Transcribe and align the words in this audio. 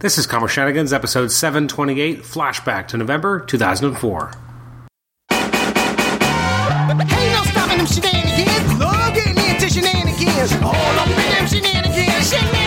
This 0.00 0.16
is 0.16 0.26
Comic 0.26 0.48
Shenanigans, 0.48 0.94
episode 0.94 1.30
728, 1.30 2.22
flashback 2.22 2.88
to 2.88 2.96
November 2.96 3.38
2004. 3.40 4.30
Ain't 5.30 5.50
no 6.98 7.42
stopping 7.44 7.76
them 7.76 7.86
shenanigans. 7.86 8.80
Into 9.50 9.68
shenanigans. 9.68 10.52
All 10.62 10.74
up 10.74 11.06
in 11.06 11.16
them. 11.16 11.46
Shenanigans. 11.46 12.30
Shenanigans. 12.30 12.59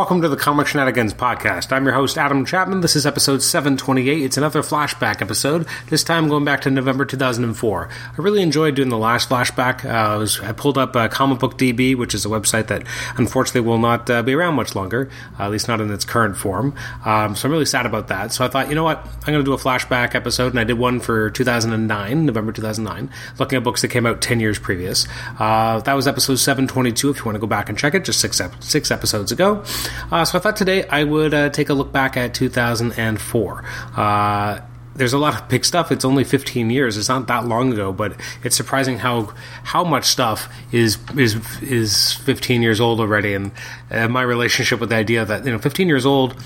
Welcome 0.00 0.22
to 0.22 0.30
the 0.30 0.36
Comic 0.38 0.66
Shenanigans 0.66 1.12
podcast. 1.12 1.72
I'm 1.72 1.84
your 1.84 1.92
host, 1.92 2.16
Adam 2.16 2.46
Chapman. 2.46 2.80
This 2.80 2.96
is 2.96 3.04
episode 3.04 3.42
728. 3.42 4.22
It's 4.22 4.38
another 4.38 4.62
flashback 4.62 5.20
episode, 5.20 5.66
this 5.90 6.02
time 6.02 6.30
going 6.30 6.46
back 6.46 6.62
to 6.62 6.70
November 6.70 7.04
2004. 7.04 7.90
I 7.92 8.22
really 8.22 8.40
enjoyed 8.40 8.76
doing 8.76 8.88
the 8.88 8.96
last 8.96 9.28
flashback. 9.28 9.84
Uh, 9.84 9.88
I, 9.88 10.16
was, 10.16 10.40
I 10.40 10.52
pulled 10.52 10.78
up 10.78 10.96
uh, 10.96 11.08
Comic 11.08 11.38
Book 11.38 11.58
DB, 11.58 11.94
which 11.94 12.14
is 12.14 12.24
a 12.24 12.30
website 12.30 12.68
that 12.68 12.86
unfortunately 13.18 13.60
will 13.60 13.76
not 13.76 14.08
uh, 14.08 14.22
be 14.22 14.32
around 14.32 14.54
much 14.54 14.74
longer, 14.74 15.10
uh, 15.38 15.42
at 15.42 15.50
least 15.50 15.68
not 15.68 15.82
in 15.82 15.92
its 15.92 16.06
current 16.06 16.34
form. 16.34 16.74
Um, 17.04 17.36
so 17.36 17.46
I'm 17.46 17.52
really 17.52 17.66
sad 17.66 17.84
about 17.84 18.08
that. 18.08 18.32
So 18.32 18.42
I 18.42 18.48
thought, 18.48 18.70
you 18.70 18.74
know 18.74 18.84
what? 18.84 19.04
I'm 19.04 19.34
going 19.34 19.40
to 19.40 19.44
do 19.44 19.52
a 19.52 19.58
flashback 19.58 20.14
episode, 20.14 20.52
and 20.52 20.58
I 20.58 20.64
did 20.64 20.78
one 20.78 21.00
for 21.00 21.28
2009, 21.28 22.24
November 22.24 22.52
2009, 22.52 23.10
looking 23.38 23.58
at 23.58 23.64
books 23.64 23.82
that 23.82 23.88
came 23.88 24.06
out 24.06 24.22
10 24.22 24.40
years 24.40 24.58
previous. 24.58 25.06
Uh, 25.38 25.80
that 25.80 25.92
was 25.92 26.08
episode 26.08 26.36
722 26.36 27.10
if 27.10 27.18
you 27.18 27.24
want 27.26 27.36
to 27.36 27.40
go 27.40 27.46
back 27.46 27.68
and 27.68 27.76
check 27.76 27.94
it, 27.94 28.06
just 28.06 28.18
six, 28.18 28.40
ep- 28.40 28.64
six 28.64 28.90
episodes 28.90 29.30
ago. 29.30 29.62
Uh, 30.10 30.24
so 30.24 30.38
I 30.38 30.40
thought 30.40 30.56
today 30.56 30.86
I 30.88 31.04
would 31.04 31.34
uh, 31.34 31.50
take 31.50 31.68
a 31.68 31.74
look 31.74 31.92
back 31.92 32.16
at 32.16 32.34
2004. 32.34 33.64
Uh, 33.96 34.60
there's 34.94 35.12
a 35.12 35.18
lot 35.18 35.40
of 35.40 35.48
big 35.48 35.64
stuff. 35.64 35.90
It's 35.90 36.04
only 36.04 36.24
15 36.24 36.68
years. 36.68 36.98
It's 36.98 37.08
not 37.08 37.26
that 37.28 37.46
long 37.46 37.72
ago, 37.72 37.92
but 37.92 38.14
it's 38.44 38.56
surprising 38.56 38.98
how 38.98 39.32
how 39.64 39.84
much 39.84 40.04
stuff 40.04 40.52
is 40.72 40.98
is 41.16 41.36
is 41.62 42.12
15 42.12 42.60
years 42.62 42.80
old 42.80 43.00
already. 43.00 43.34
And 43.34 43.52
uh, 43.90 44.08
my 44.08 44.22
relationship 44.22 44.80
with 44.80 44.90
the 44.90 44.96
idea 44.96 45.24
that 45.24 45.44
you 45.44 45.52
know 45.52 45.58
15 45.58 45.88
years 45.88 46.04
old, 46.04 46.36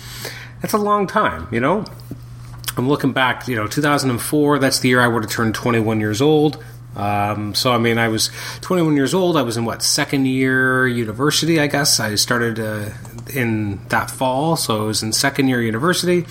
that's 0.61 0.72
a 0.72 0.78
long 0.78 1.06
time. 1.06 1.48
You 1.50 1.61
know, 1.61 1.84
I'm 2.77 2.89
looking 2.89 3.12
back. 3.12 3.48
You 3.48 3.56
know, 3.56 3.67
2004. 3.67 4.59
That's 4.59 4.78
the 4.78 4.89
year 4.89 5.00
I 5.00 5.09
would 5.09 5.25
have 5.25 5.33
turned 5.33 5.55
21 5.55 6.00
years 6.00 6.20
old. 6.20 6.62
Um, 6.97 7.55
so 7.55 7.72
I 7.72 7.78
mean, 7.78 7.98
I 7.98 8.09
was 8.09 8.31
21 8.61 8.95
years 8.95 9.15
old. 9.15 9.37
I 9.37 9.42
was 9.42 9.56
in 9.56 9.65
what 9.65 9.83
second 9.83 10.27
year 10.27 10.87
university? 10.87 11.59
I 11.59 11.67
guess 11.67 11.98
I 11.98 12.15
started 12.15 12.61
uh, 12.61 12.91
in 13.35 13.81
that 13.89 14.11
fall, 14.11 14.57
so 14.57 14.83
I 14.83 14.87
was 14.87 15.03
in 15.03 15.13
second 15.13 15.49
year 15.49 15.61
university. 15.63 16.25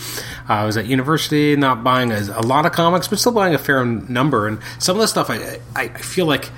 Uh, 0.49 0.53
I 0.53 0.65
was 0.65 0.77
at 0.77 0.85
university, 0.85 1.55
not 1.55 1.83
buying 1.83 2.11
a, 2.11 2.19
a 2.35 2.41
lot 2.41 2.65
of 2.65 2.71
comics, 2.71 3.07
but 3.07 3.19
still 3.19 3.31
buying 3.31 3.53
a 3.53 3.57
fair 3.57 3.83
number. 3.85 4.47
And 4.47 4.59
some 4.79 4.95
of 4.95 5.01
the 5.01 5.07
stuff 5.07 5.29
I 5.29 5.59
I, 5.75 5.83
I 5.83 5.87
feel 5.99 6.25
like 6.25 6.49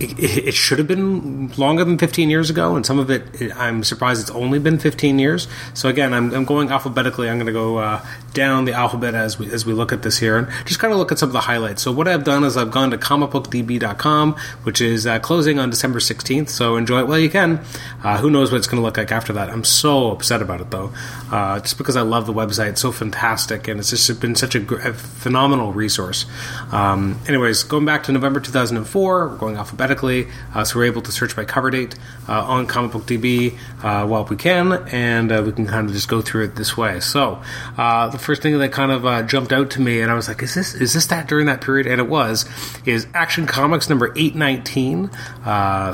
it, 0.00 0.48
it, 0.48 0.54
should 0.54 0.78
have 0.78 0.88
been 0.88 1.48
longer 1.58 1.84
than 1.84 1.98
15 1.98 2.30
years 2.30 2.48
ago, 2.48 2.74
and 2.74 2.86
some 2.86 2.98
of 2.98 3.10
it, 3.10 3.40
it 3.40 3.54
I'm 3.54 3.84
surprised 3.84 4.22
it's 4.22 4.30
only 4.30 4.58
been 4.58 4.78
15 4.78 5.18
years. 5.18 5.46
So 5.74 5.88
again, 5.88 6.14
I'm, 6.14 6.32
I'm 6.32 6.44
going 6.44 6.70
alphabetically. 6.70 7.28
I'm 7.28 7.36
going 7.36 7.46
to 7.46 7.52
go 7.52 7.78
uh, 7.78 8.04
down 8.32 8.64
the 8.64 8.72
alphabet 8.72 9.14
as 9.14 9.38
we 9.38 9.50
as 9.52 9.66
we 9.66 9.72
look 9.72 9.92
at 9.92 10.02
this 10.02 10.18
here, 10.18 10.38
and 10.38 10.48
just 10.64 10.80
kind 10.80 10.92
of 10.92 10.98
look 10.98 11.12
at 11.12 11.18
some 11.18 11.28
of 11.28 11.34
the 11.34 11.40
highlights. 11.40 11.82
So 11.82 11.92
what 11.92 12.08
I've 12.08 12.24
done 12.24 12.44
is 12.44 12.56
I've 12.56 12.70
gone 12.70 12.90
to 12.92 12.98
comicbookdb.com, 12.98 14.36
which 14.62 14.80
is 14.80 15.06
uh, 15.06 15.18
closing 15.18 15.58
on 15.58 15.68
December 15.68 15.98
16th. 15.98 16.48
So 16.48 16.76
enjoy 16.76 17.00
it 17.00 17.06
while 17.06 17.18
you 17.18 17.30
can. 17.30 17.62
Uh, 18.02 18.18
who 18.18 18.30
knows 18.30 18.50
what 18.50 18.58
it's 18.58 18.66
going 18.66 18.80
to 18.80 18.84
look 18.84 18.96
like 18.96 19.12
after 19.12 19.34
that? 19.34 19.50
I'm 19.50 19.64
so 19.64 20.12
upset 20.12 20.40
about 20.40 20.62
it 20.62 20.70
though, 20.70 20.92
uh, 21.30 21.60
just 21.60 21.76
because 21.76 21.96
I 21.96 22.02
love 22.02 22.26
the 22.26 22.32
website. 22.32 22.70
It's 22.70 22.80
so 22.80 22.92
fantastic, 22.92 23.68
and 23.68 23.78
it's 23.78 23.90
just 23.90 24.20
been 24.20 24.34
such 24.34 24.54
a, 24.54 24.60
gr- 24.60 24.80
a 24.80 24.94
phenomenal 24.94 25.72
resource. 25.72 26.24
Um, 26.72 27.20
anyways, 27.28 27.64
going 27.64 27.84
back 27.84 28.04
to 28.04 28.12
November 28.12 28.40
2004, 28.40 29.28
we're 29.28 29.36
going 29.36 29.58
uh, 29.90 30.64
so 30.64 30.78
we're 30.78 30.84
able 30.84 31.02
to 31.02 31.12
search 31.12 31.34
by 31.34 31.44
cover 31.44 31.70
date 31.70 31.94
uh, 32.28 32.44
on 32.44 32.66
Comic 32.66 32.92
Book 32.92 33.02
DB 33.06 33.58
uh, 33.82 34.06
while 34.06 34.24
we 34.24 34.36
can, 34.36 34.72
and 34.92 35.32
uh, 35.32 35.42
we 35.44 35.52
can 35.52 35.66
kind 35.66 35.88
of 35.88 35.94
just 35.94 36.08
go 36.08 36.22
through 36.22 36.44
it 36.44 36.56
this 36.56 36.76
way. 36.76 37.00
So 37.00 37.42
uh, 37.76 38.08
the 38.08 38.18
first 38.18 38.42
thing 38.42 38.58
that 38.58 38.72
kind 38.72 38.92
of 38.92 39.04
uh, 39.04 39.22
jumped 39.22 39.52
out 39.52 39.70
to 39.72 39.80
me, 39.80 40.00
and 40.00 40.10
I 40.10 40.14
was 40.14 40.28
like, 40.28 40.42
"Is 40.42 40.54
this 40.54 40.74
is 40.74 40.92
this 40.92 41.06
that 41.08 41.28
during 41.28 41.46
that 41.46 41.60
period?" 41.60 41.86
And 41.86 42.00
it 42.00 42.08
was. 42.08 42.46
Is 42.86 43.06
Action 43.14 43.46
Comics 43.46 43.88
number 43.88 44.12
eight 44.16 44.34
nineteen? 44.34 45.10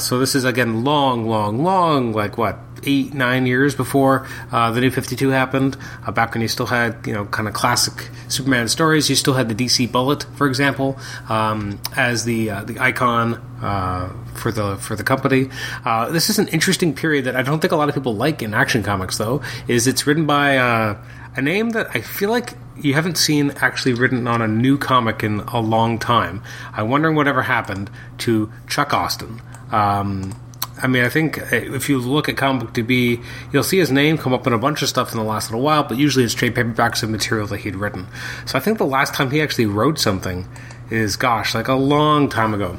so 0.01 0.19
this 0.19 0.35
is 0.35 0.45
again 0.45 0.85
long, 0.85 1.27
long, 1.27 1.63
long, 1.63 2.13
like 2.13 2.37
what 2.37 2.59
eight, 2.85 3.15
nine 3.15 3.47
years 3.47 3.75
before 3.75 4.27
uh, 4.53 4.71
the 4.71 4.81
new 4.81 4.91
52 4.91 5.29
happened, 5.31 5.77
uh, 6.07 6.13
back 6.13 6.35
when 6.35 6.43
you 6.43 6.49
still 6.49 6.67
had, 6.67 7.07
you 7.07 7.13
know, 7.13 7.25
kind 7.27 7.49
of 7.49 7.55
classic 7.55 8.11
Superman 8.29 8.69
stories. 8.69 9.09
You 9.09 9.17
still 9.17 9.35
had 9.35 9.49
the 9.49 9.55
DC 9.55 9.91
Bullet, 9.91 10.25
for 10.37 10.47
example, 10.47 10.99
um, 11.29 11.81
as 11.97 12.25
the 12.25 12.51
uh, 12.51 12.65
the 12.65 12.79
icon 12.79 13.35
uh, 13.63 14.13
for 14.35 14.53
the 14.53 14.77
for 14.77 14.97
the 14.97 15.05
company. 15.05 15.49
Uh, 15.85 16.11
this 16.11 16.31
is 16.31 16.39
an 16.39 16.49
interesting 16.49 16.95
period 16.95 17.25
that 17.25 17.37
I 17.37 17.43
don't 17.43 17.61
think 17.61 17.73
a 17.73 17.77
lot 17.77 17.89
of 17.89 17.95
people 17.95 18.15
like 18.15 18.43
in 18.43 18.55
Action 18.55 18.83
Comics, 18.83 19.19
though. 19.19 19.43
Is 19.69 19.87
it's 19.87 20.07
written 20.07 20.27
by 20.27 20.59
uh, 20.59 20.99
a 21.37 21.43
name 21.43 21.71
that 21.71 21.89
I 21.95 22.01
feel 22.01 22.31
like 22.31 22.55
you 22.77 22.95
haven't 22.95 23.17
seen 23.17 23.53
actually 23.57 23.95
written 23.95 24.27
on 24.27 24.43
a 24.43 24.49
new 24.49 24.77
comic 24.77 25.23
in 25.23 25.41
a 25.41 25.61
long 25.61 25.99
time. 25.99 26.43
I'm 26.73 26.89
wondering 26.89 27.17
whatever 27.17 27.43
happened 27.43 27.91
to 28.19 28.53
Chuck 28.69 28.93
Austin. 28.93 29.41
Um, 29.71 30.35
I 30.83 30.89
mean, 30.89 31.05
I 31.05 31.09
think 31.09 31.39
eh, 31.39 31.75
if 31.75 31.89
you 31.89 31.99
look 31.99 32.29
at 32.29 32.37
Comic 32.37 32.67
Book 32.67 32.75
DB, 32.75 33.25
you'll 33.53 33.63
see 33.63 33.79
his 33.79 33.91
name 33.91 34.19
come 34.19 34.35
up 34.35 34.47
in 34.47 34.53
a 34.53 34.59
bunch 34.59 34.83
of 34.83 34.89
stuff 34.89 35.13
in 35.13 35.19
the 35.19 35.25
last 35.25 35.51
little 35.51 35.65
while, 35.65 35.83
but 35.83 35.97
usually 35.97 36.25
it's 36.25 36.35
trade 36.35 36.55
paperbacks 36.55 37.03
of 37.03 37.11
material 37.11 37.47
that 37.47 37.59
he'd 37.59 37.77
written. 37.77 38.07
So 38.45 38.59
I 38.59 38.61
think 38.61 38.79
the 38.79 38.87
last 38.87 39.15
time 39.15 39.31
he 39.31 39.41
actually 39.41 39.67
wrote 39.67 39.99
something 39.99 40.47
is, 40.91 41.17
gosh, 41.17 41.55
like 41.55 41.69
a 41.69 41.75
long 41.75 42.29
time 42.29 42.53
ago. 42.53 42.77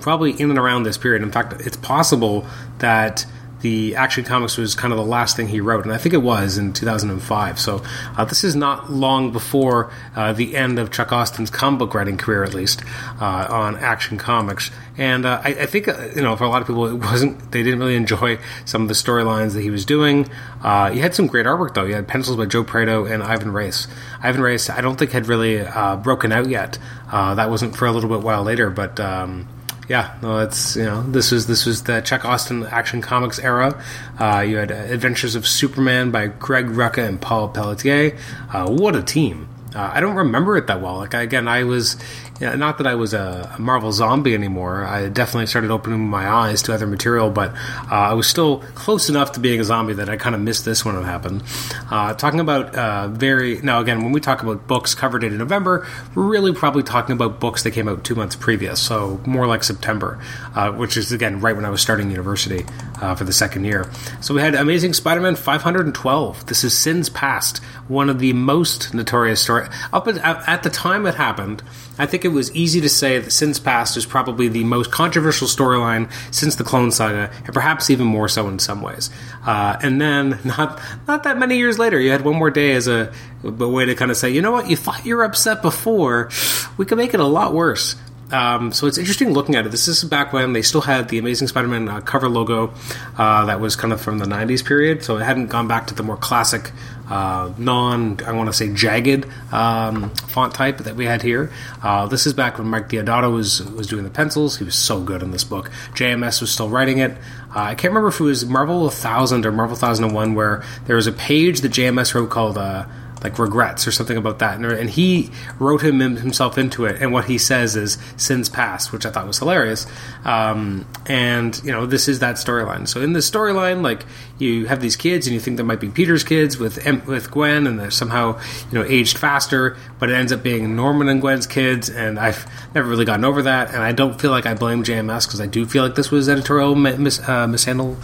Probably 0.00 0.32
in 0.32 0.50
and 0.50 0.58
around 0.58 0.84
this 0.84 0.98
period. 0.98 1.22
In 1.22 1.30
fact, 1.30 1.60
it's 1.60 1.76
possible 1.76 2.46
that 2.78 3.26
the 3.60 3.96
Action 3.96 4.24
Comics 4.24 4.56
was 4.56 4.74
kind 4.74 4.92
of 4.92 4.98
the 4.98 5.04
last 5.04 5.36
thing 5.36 5.48
he 5.48 5.60
wrote, 5.60 5.84
and 5.84 5.92
I 5.92 5.98
think 5.98 6.14
it 6.14 6.22
was 6.22 6.58
in 6.58 6.72
2005. 6.72 7.58
So 7.58 7.82
uh, 8.16 8.24
this 8.24 8.44
is 8.44 8.54
not 8.54 8.90
long 8.90 9.32
before 9.32 9.90
uh, 10.14 10.32
the 10.32 10.56
end 10.56 10.78
of 10.78 10.90
Chuck 10.90 11.12
Austin's 11.12 11.50
comic 11.50 11.78
book 11.78 11.94
writing 11.94 12.16
career, 12.16 12.44
at 12.44 12.54
least 12.54 12.82
uh, 13.20 13.46
on 13.48 13.76
Action 13.76 14.18
Comics. 14.18 14.70
And 14.96 15.26
uh, 15.26 15.40
I, 15.44 15.48
I, 15.50 15.66
think 15.66 15.88
uh, 15.88 16.08
you 16.14 16.22
know, 16.22 16.36
for 16.36 16.44
a 16.44 16.48
lot 16.48 16.60
of 16.60 16.68
people, 16.68 16.86
it 16.86 16.94
wasn't. 16.94 17.50
They 17.52 17.62
didn't 17.62 17.80
really 17.80 17.96
enjoy 17.96 18.38
some 18.64 18.82
of 18.82 18.88
the 18.88 18.94
storylines 18.94 19.54
that 19.54 19.62
he 19.62 19.70
was 19.70 19.84
doing. 19.84 20.28
Uh, 20.62 20.90
he 20.90 21.00
had 21.00 21.14
some 21.14 21.26
great 21.26 21.46
artwork, 21.46 21.74
though. 21.74 21.86
He 21.86 21.92
had 21.92 22.06
pencils 22.06 22.36
by 22.36 22.46
Joe 22.46 22.64
Prado 22.64 23.04
and 23.04 23.22
Ivan 23.22 23.52
Reis. 23.52 23.86
Ivan 24.22 24.40
Reis, 24.40 24.70
I 24.70 24.80
don't 24.80 24.98
think 24.98 25.12
had 25.12 25.26
really 25.26 25.64
broken 26.02 26.32
out 26.32 26.48
yet. 26.48 26.78
that 27.10 27.50
wasn't 27.50 27.76
for 27.76 27.86
a 27.86 27.92
little 27.92 28.10
bit 28.10 28.20
while 28.20 28.42
later, 28.42 28.70
but. 28.70 29.00
Um, 29.00 29.48
yeah, 29.88 30.18
no, 30.20 30.38
it's 30.38 30.76
you 30.76 30.84
know 30.84 31.02
this 31.02 31.30
was 31.30 31.46
this 31.46 31.64
was 31.64 31.84
the 31.84 32.00
Chuck 32.00 32.24
Austin 32.24 32.66
Action 32.66 33.00
Comics 33.00 33.38
era. 33.38 33.82
Uh, 34.18 34.40
you 34.40 34.56
had 34.56 34.70
Adventures 34.70 35.34
of 35.34 35.46
Superman 35.46 36.10
by 36.10 36.26
Greg 36.26 36.66
Rucka 36.66 37.06
and 37.06 37.20
Paul 37.20 37.48
Pelletier. 37.48 38.16
Uh, 38.52 38.68
what 38.68 38.94
a 38.94 39.02
team! 39.02 39.48
Uh, 39.74 39.90
I 39.92 40.00
don't 40.00 40.16
remember 40.16 40.56
it 40.56 40.66
that 40.66 40.80
well. 40.82 40.96
Like 40.96 41.14
again, 41.14 41.48
I 41.48 41.64
was 41.64 41.96
yeah, 42.40 42.54
not 42.54 42.78
that 42.78 42.86
I 42.86 42.94
was 42.94 43.14
a, 43.14 43.56
Marvel 43.58 43.90
zombie 43.92 44.34
anymore. 44.34 44.84
I 44.84 45.08
definitely 45.08 45.46
started 45.46 45.70
opening 45.70 46.08
my 46.08 46.28
eyes 46.28 46.62
to 46.62 46.74
other 46.74 46.86
material, 46.86 47.30
but 47.30 47.52
uh, 47.90 47.94
I 47.94 48.12
was 48.12 48.28
still 48.28 48.60
close 48.74 49.08
enough 49.08 49.32
to 49.32 49.40
being 49.40 49.60
a 49.60 49.64
zombie 49.64 49.94
that 49.94 50.08
I 50.08 50.16
kind 50.16 50.34
of 50.34 50.40
missed 50.40 50.64
this 50.64 50.84
when 50.84 50.94
it 50.96 51.02
happened. 51.02 51.42
Uh, 51.90 52.14
talking 52.14 52.40
about 52.40 52.74
uh, 52.74 53.08
very 53.08 53.60
now 53.62 53.80
again, 53.80 54.02
when 54.02 54.12
we 54.12 54.20
talk 54.20 54.42
about 54.42 54.66
books 54.66 54.94
covered 54.94 55.24
in 55.24 55.36
November, 55.36 55.86
we're 56.14 56.28
really 56.28 56.52
probably 56.52 56.82
talking 56.82 57.14
about 57.14 57.40
books 57.40 57.62
that 57.64 57.72
came 57.72 57.88
out 57.88 58.04
two 58.04 58.14
months 58.14 58.36
previous, 58.36 58.80
so 58.80 59.20
more 59.26 59.46
like 59.46 59.64
September, 59.64 60.22
uh, 60.54 60.70
which 60.70 60.96
is 60.96 61.10
again 61.10 61.40
right 61.40 61.56
when 61.56 61.64
I 61.64 61.70
was 61.70 61.82
starting 61.82 62.10
university 62.10 62.64
uh, 63.00 63.14
for 63.14 63.24
the 63.24 63.32
second 63.32 63.64
year. 63.64 63.90
So 64.20 64.34
we 64.34 64.40
had 64.40 64.54
Amazing 64.54 64.94
Spider-Man 64.94 65.36
512. 65.36 66.46
This 66.46 66.64
is 66.64 66.76
Sins 66.76 67.08
Past, 67.08 67.58
one 67.88 68.08
of 68.08 68.18
the 68.18 68.32
most 68.32 68.94
notorious 68.94 69.40
story 69.40 69.68
up 69.92 70.08
at, 70.08 70.18
at 70.18 70.62
the 70.62 70.70
time 70.70 71.06
it 71.06 71.14
happened. 71.14 71.62
I 71.98 72.06
think 72.06 72.24
it 72.24 72.28
was 72.28 72.54
easy 72.54 72.80
to 72.80 72.88
say 72.88 73.18
that 73.18 73.30
Sins 73.30 73.58
Past 73.58 73.96
is 73.96 74.06
probably 74.06 74.48
the 74.48 74.64
most 74.64 74.92
controversial 74.92 75.48
storyline 75.48 76.10
since 76.32 76.56
the 76.56 76.64
Clone 76.64 76.92
Saga, 76.92 77.30
and 77.44 77.52
perhaps 77.52 77.90
even 77.90 78.06
more 78.06 78.28
so 78.28 78.46
in 78.48 78.58
some 78.58 78.82
ways. 78.82 79.10
Uh, 79.44 79.76
and 79.82 80.00
then, 80.00 80.38
not 80.44 80.80
not 81.08 81.24
that 81.24 81.38
many 81.38 81.56
years 81.56 81.78
later, 81.78 81.98
you 81.98 82.10
had 82.10 82.24
One 82.24 82.36
More 82.36 82.50
Day 82.50 82.72
as 82.72 82.86
a, 82.86 83.12
a 83.42 83.50
way 83.50 83.84
to 83.86 83.94
kind 83.94 84.10
of 84.10 84.16
say, 84.16 84.30
you 84.30 84.42
know 84.42 84.52
what, 84.52 84.70
you 84.70 84.76
thought 84.76 85.04
you 85.04 85.16
were 85.16 85.24
upset 85.24 85.60
before, 85.60 86.30
we 86.76 86.86
could 86.86 86.98
make 86.98 87.14
it 87.14 87.20
a 87.20 87.26
lot 87.26 87.52
worse. 87.52 87.96
Um, 88.30 88.72
so 88.72 88.86
it's 88.86 88.98
interesting 88.98 89.32
looking 89.32 89.54
at 89.54 89.64
it. 89.64 89.70
This 89.70 89.88
is 89.88 90.04
back 90.04 90.32
when 90.32 90.52
they 90.52 90.62
still 90.62 90.82
had 90.82 91.08
the 91.08 91.18
Amazing 91.18 91.48
Spider-Man 91.48 91.88
uh, 91.88 92.00
cover 92.00 92.28
logo 92.28 92.74
uh, 93.16 93.46
that 93.46 93.60
was 93.60 93.74
kind 93.74 93.92
of 93.92 94.00
from 94.00 94.18
the 94.18 94.26
'90s 94.26 94.64
period, 94.64 95.02
so 95.02 95.16
it 95.16 95.22
hadn't 95.24 95.46
gone 95.46 95.66
back 95.66 95.86
to 95.86 95.94
the 95.94 96.02
more 96.02 96.16
classic, 96.16 96.72
uh, 97.08 97.50
non 97.56 98.20
I 98.26 98.32
want 98.32 98.48
to 98.48 98.52
say 98.52 98.72
jagged 98.72 99.26
um, 99.50 100.10
font 100.10 100.54
type 100.54 100.78
that 100.78 100.94
we 100.94 101.06
had 101.06 101.22
here. 101.22 101.50
Uh, 101.82 102.06
this 102.06 102.26
is 102.26 102.34
back 102.34 102.58
when 102.58 102.68
Mike 102.68 102.90
Deodato 102.90 103.32
was 103.32 103.62
was 103.72 103.86
doing 103.86 104.04
the 104.04 104.10
pencils. 104.10 104.58
He 104.58 104.64
was 104.64 104.74
so 104.74 105.00
good 105.00 105.22
in 105.22 105.30
this 105.30 105.44
book. 105.44 105.70
JMS 105.94 106.42
was 106.42 106.50
still 106.50 106.68
writing 106.68 106.98
it. 106.98 107.12
Uh, 107.54 107.60
I 107.60 107.74
can't 107.74 107.92
remember 107.92 108.08
if 108.08 108.20
it 108.20 108.24
was 108.24 108.44
Marvel 108.44 108.82
1000 108.82 109.46
or 109.46 109.52
Marvel 109.52 109.74
1001 109.74 110.34
where 110.34 110.62
there 110.86 110.96
was 110.96 111.06
a 111.06 111.12
page 111.12 111.62
that 111.62 111.72
JMS 111.72 112.14
wrote 112.14 112.28
called 112.28 112.58
uh, 112.58 112.84
like 113.22 113.38
regrets 113.38 113.86
or 113.86 113.92
something 113.92 114.16
about 114.16 114.38
that. 114.38 114.56
And, 114.56 114.64
and 114.66 114.90
he 114.90 115.30
wrote 115.58 115.82
him 115.82 115.98
himself 116.00 116.58
into 116.58 116.84
it. 116.84 117.00
And 117.00 117.12
what 117.12 117.24
he 117.24 117.38
says 117.38 117.76
is 117.76 117.98
sins 118.16 118.48
past, 118.48 118.92
which 118.92 119.04
I 119.04 119.10
thought 119.10 119.26
was 119.26 119.38
hilarious. 119.38 119.86
Um, 120.24 120.86
and 121.06 121.60
you 121.64 121.72
know, 121.72 121.86
this 121.86 122.08
is 122.08 122.20
that 122.20 122.36
storyline. 122.36 122.86
So 122.86 123.00
in 123.00 123.12
this 123.12 123.28
storyline, 123.28 123.82
like 123.82 124.04
you 124.38 124.66
have 124.66 124.80
these 124.80 124.96
kids, 124.96 125.26
and 125.26 125.34
you 125.34 125.40
think 125.40 125.56
they 125.56 125.62
might 125.62 125.80
be 125.80 125.88
Peter's 125.88 126.24
kids 126.24 126.58
with 126.58 126.84
with 127.06 127.30
Gwen, 127.30 127.66
and 127.66 127.78
they're 127.78 127.90
somehow 127.90 128.40
you 128.70 128.78
know 128.78 128.84
aged 128.84 129.18
faster, 129.18 129.76
but 129.98 130.10
it 130.10 130.14
ends 130.14 130.32
up 130.32 130.42
being 130.42 130.76
Norman 130.76 131.08
and 131.08 131.20
Gwen's 131.20 131.46
kids. 131.46 131.90
And 131.90 132.18
I've 132.18 132.46
never 132.74 132.88
really 132.88 133.04
gotten 133.04 133.24
over 133.24 133.42
that. 133.42 133.70
And 133.70 133.82
I 133.82 133.92
don't 133.92 134.20
feel 134.20 134.30
like 134.30 134.46
I 134.46 134.54
blame 134.54 134.84
JMS 134.84 135.26
because 135.26 135.40
I 135.40 135.46
do 135.46 135.66
feel 135.66 135.82
like 135.82 135.96
this 135.96 136.10
was 136.10 136.28
editorial 136.28 136.74
mis- 136.74 137.26
uh, 137.28 137.46
mishandle, 137.46 137.96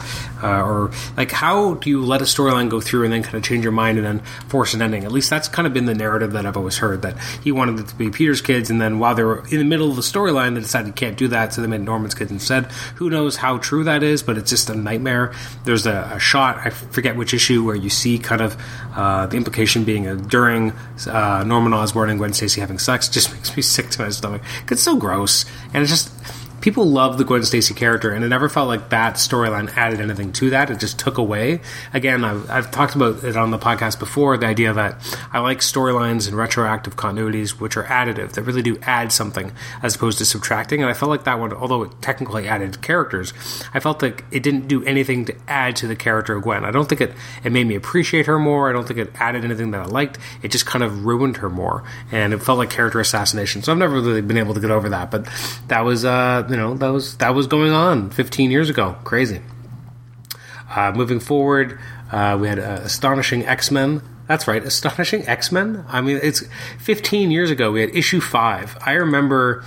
uh, 0.42 0.62
or 0.62 0.90
like 1.16 1.30
how 1.30 1.74
do 1.74 1.90
you 1.90 2.04
let 2.04 2.20
a 2.20 2.24
storyline 2.24 2.68
go 2.68 2.80
through 2.80 3.04
and 3.04 3.12
then 3.12 3.22
kind 3.22 3.36
of 3.36 3.44
change 3.44 3.62
your 3.62 3.72
mind 3.72 3.98
and 3.98 4.06
then 4.06 4.18
force 4.48 4.74
an 4.74 4.82
ending? 4.82 5.03
At 5.04 5.12
least 5.12 5.30
that's 5.30 5.48
kind 5.48 5.66
of 5.66 5.72
been 5.72 5.84
the 5.84 5.94
narrative 5.94 6.32
that 6.32 6.46
I've 6.46 6.56
always 6.56 6.78
heard 6.78 7.02
that 7.02 7.18
he 7.42 7.52
wanted 7.52 7.80
it 7.80 7.88
to 7.88 7.94
be 7.94 8.10
Peter's 8.10 8.40
kids, 8.40 8.70
and 8.70 8.80
then 8.80 8.98
while 8.98 9.14
they 9.14 9.22
were 9.22 9.44
in 9.48 9.58
the 9.58 9.64
middle 9.64 9.90
of 9.90 9.96
the 9.96 10.02
storyline, 10.02 10.54
they 10.54 10.60
decided 10.60 10.88
you 10.88 10.92
can't 10.92 11.16
do 11.16 11.28
that, 11.28 11.52
so 11.52 11.60
they 11.60 11.66
made 11.66 11.80
Norman's 11.80 12.14
kids 12.14 12.30
instead. 12.30 12.66
Who 12.96 13.10
knows 13.10 13.36
how 13.36 13.58
true 13.58 13.84
that 13.84 14.02
is, 14.02 14.22
but 14.22 14.38
it's 14.38 14.50
just 14.50 14.70
a 14.70 14.74
nightmare. 14.74 15.32
There's 15.64 15.86
a, 15.86 16.12
a 16.14 16.18
shot, 16.18 16.58
I 16.58 16.70
forget 16.70 17.16
which 17.16 17.34
issue, 17.34 17.64
where 17.64 17.76
you 17.76 17.90
see 17.90 18.18
kind 18.18 18.40
of 18.40 18.56
uh, 18.94 19.26
the 19.26 19.36
implication 19.36 19.84
being 19.84 20.06
a, 20.06 20.16
during 20.16 20.72
uh, 21.06 21.44
Norman 21.44 21.72
Osborn 21.72 22.10
and 22.10 22.18
Gwen 22.18 22.32
Stacy 22.32 22.60
having 22.60 22.78
sex. 22.78 23.08
Just 23.08 23.32
makes 23.34 23.56
me 23.56 23.62
sick 23.62 23.90
to 23.90 24.02
my 24.02 24.08
stomach. 24.08 24.42
It's 24.70 24.82
so 24.82 24.96
gross, 24.96 25.44
and 25.72 25.82
it's 25.82 25.90
just 25.90 26.10
people 26.64 26.86
love 26.86 27.18
the 27.18 27.24
Gwen 27.24 27.42
Stacy 27.42 27.74
character, 27.74 28.10
and 28.10 28.24
it 28.24 28.28
never 28.28 28.48
felt 28.48 28.68
like 28.68 28.88
that 28.88 29.16
storyline 29.16 29.70
added 29.76 30.00
anything 30.00 30.32
to 30.32 30.48
that. 30.48 30.70
It 30.70 30.80
just 30.80 30.98
took 30.98 31.18
away. 31.18 31.60
Again, 31.92 32.24
I've, 32.24 32.50
I've, 32.50 32.70
talked 32.70 32.94
about 32.94 33.22
it 33.22 33.36
on 33.36 33.50
the 33.50 33.58
podcast 33.58 33.98
before 33.98 34.38
the 34.38 34.46
idea 34.46 34.72
that 34.72 34.96
I 35.30 35.40
like 35.40 35.58
storylines 35.58 36.26
and 36.26 36.34
retroactive 36.34 36.96
continuities 36.96 37.60
which 37.60 37.76
are 37.76 37.82
additive, 37.84 38.32
that 38.32 38.44
really 38.44 38.62
do 38.62 38.78
add 38.80 39.12
something 39.12 39.52
as 39.82 39.94
opposed 39.94 40.16
to 40.18 40.24
subtracting. 40.24 40.80
And 40.80 40.90
I 40.90 40.94
felt 40.94 41.10
like 41.10 41.24
that 41.24 41.38
one, 41.38 41.52
although 41.52 41.82
it 41.82 41.92
technically 42.00 42.48
added 42.48 42.80
characters, 42.80 43.34
I 43.74 43.80
felt 43.80 44.00
like 44.00 44.24
it 44.30 44.42
didn't 44.42 44.66
do 44.66 44.82
anything 44.86 45.26
to 45.26 45.36
add 45.46 45.76
to 45.76 45.86
the 45.86 45.94
character 45.94 46.34
of 46.34 46.44
Gwen. 46.44 46.64
I 46.64 46.70
don't 46.70 46.88
think 46.88 47.02
it, 47.02 47.12
it 47.44 47.52
made 47.52 47.66
me 47.66 47.74
appreciate 47.74 48.24
her 48.24 48.38
more. 48.38 48.70
I 48.70 48.72
don't 48.72 48.88
think 48.88 48.98
it 48.98 49.10
added 49.20 49.44
anything 49.44 49.72
that 49.72 49.82
I 49.82 49.84
liked. 49.84 50.18
It 50.42 50.50
just 50.50 50.64
kind 50.64 50.82
of 50.82 51.04
ruined 51.04 51.36
her 51.36 51.50
more. 51.50 51.84
And 52.10 52.32
it 52.32 52.38
felt 52.38 52.56
like 52.56 52.70
character 52.70 53.00
assassination. 53.00 53.62
So 53.62 53.70
I've 53.70 53.78
never 53.78 53.96
really 53.96 54.22
been 54.22 54.38
able 54.38 54.54
to 54.54 54.60
get 54.60 54.70
over 54.70 54.88
that. 54.88 55.10
But 55.10 55.28
that 55.68 55.84
was, 55.84 56.06
uh, 56.06 56.53
you 56.54 56.60
know 56.60 56.74
that 56.74 56.90
was 56.90 57.16
that 57.16 57.34
was 57.34 57.48
going 57.48 57.72
on 57.72 58.10
15 58.10 58.52
years 58.52 58.70
ago. 58.70 58.96
Crazy. 59.02 59.40
Uh, 60.70 60.92
moving 60.92 61.18
forward, 61.18 61.80
uh, 62.12 62.38
we 62.40 62.46
had 62.46 62.60
uh, 62.60 62.80
astonishing 62.84 63.44
X 63.44 63.72
Men. 63.72 64.02
That's 64.28 64.46
right, 64.46 64.62
astonishing 64.62 65.26
X 65.26 65.50
Men. 65.50 65.84
I 65.88 66.00
mean, 66.00 66.20
it's 66.22 66.44
15 66.78 67.32
years 67.32 67.50
ago. 67.50 67.72
We 67.72 67.80
had 67.80 67.90
issue 67.90 68.20
five. 68.20 68.78
I 68.80 68.92
remember 68.92 69.64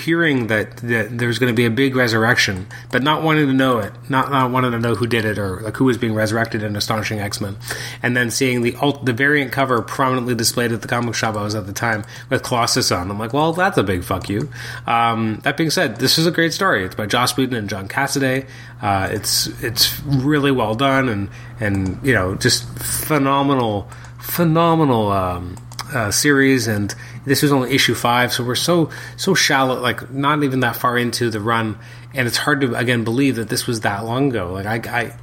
hearing 0.00 0.46
that, 0.48 0.76
that 0.78 1.18
there's 1.18 1.38
going 1.38 1.52
to 1.52 1.56
be 1.56 1.64
a 1.64 1.70
big 1.70 1.96
resurrection, 1.96 2.66
but 2.90 3.02
not 3.02 3.22
wanting 3.22 3.46
to 3.46 3.52
know 3.52 3.78
it, 3.78 3.92
not 4.08 4.30
not 4.30 4.50
wanting 4.50 4.72
to 4.72 4.78
know 4.78 4.94
who 4.94 5.06
did 5.06 5.24
it 5.24 5.38
or 5.38 5.60
like 5.60 5.76
who 5.76 5.84
was 5.84 5.98
being 5.98 6.14
resurrected 6.14 6.62
in 6.62 6.76
Astonishing 6.76 7.18
X 7.20 7.40
Men, 7.40 7.56
and 8.02 8.16
then 8.16 8.30
seeing 8.30 8.62
the 8.62 8.74
alt, 8.76 9.04
the 9.04 9.12
variant 9.12 9.52
cover 9.52 9.82
prominently 9.82 10.34
displayed 10.34 10.72
at 10.72 10.82
the 10.82 10.88
comic 10.88 11.14
shop 11.14 11.36
I 11.36 11.42
was 11.42 11.54
at 11.54 11.66
the 11.66 11.72
time 11.72 12.04
with 12.30 12.42
Colossus 12.42 12.90
on. 12.90 13.10
I'm 13.10 13.18
like, 13.18 13.32
well, 13.32 13.52
that's 13.52 13.78
a 13.78 13.82
big 13.82 14.04
fuck 14.04 14.28
you. 14.28 14.50
Um, 14.86 15.40
that 15.44 15.56
being 15.56 15.70
said, 15.70 15.96
this 15.96 16.18
is 16.18 16.26
a 16.26 16.30
great 16.30 16.52
story. 16.52 16.84
It's 16.84 16.94
by 16.94 17.06
Joss 17.06 17.36
Whedon 17.36 17.54
and 17.54 17.68
John 17.68 17.88
Cassaday. 17.88 18.46
Uh, 18.80 19.08
it's 19.10 19.46
it's 19.62 20.00
really 20.02 20.52
well 20.52 20.74
done 20.74 21.08
and 21.08 21.28
and 21.60 21.98
you 22.02 22.12
know 22.12 22.34
just 22.34 22.68
phenomenal 22.78 23.90
phenomenal. 24.20 25.10
Um, 25.12 25.56
uh, 25.92 26.10
series, 26.10 26.66
and 26.66 26.94
this 27.24 27.42
was 27.42 27.52
only 27.52 27.74
issue 27.74 27.94
five, 27.94 28.32
so 28.32 28.44
we're 28.44 28.54
so 28.54 28.90
so 29.16 29.34
shallow, 29.34 29.80
like 29.80 30.10
not 30.10 30.42
even 30.42 30.60
that 30.60 30.76
far 30.76 30.98
into 30.98 31.30
the 31.30 31.40
run, 31.40 31.78
and 32.14 32.26
it's 32.26 32.36
hard 32.36 32.60
to 32.60 32.74
again 32.74 33.04
believe 33.04 33.36
that 33.36 33.48
this 33.48 33.66
was 33.66 33.80
that 33.80 34.04
long 34.04 34.30
ago. 34.30 34.52
Like 34.52 34.86
I, 34.86 35.00
I 35.00 35.16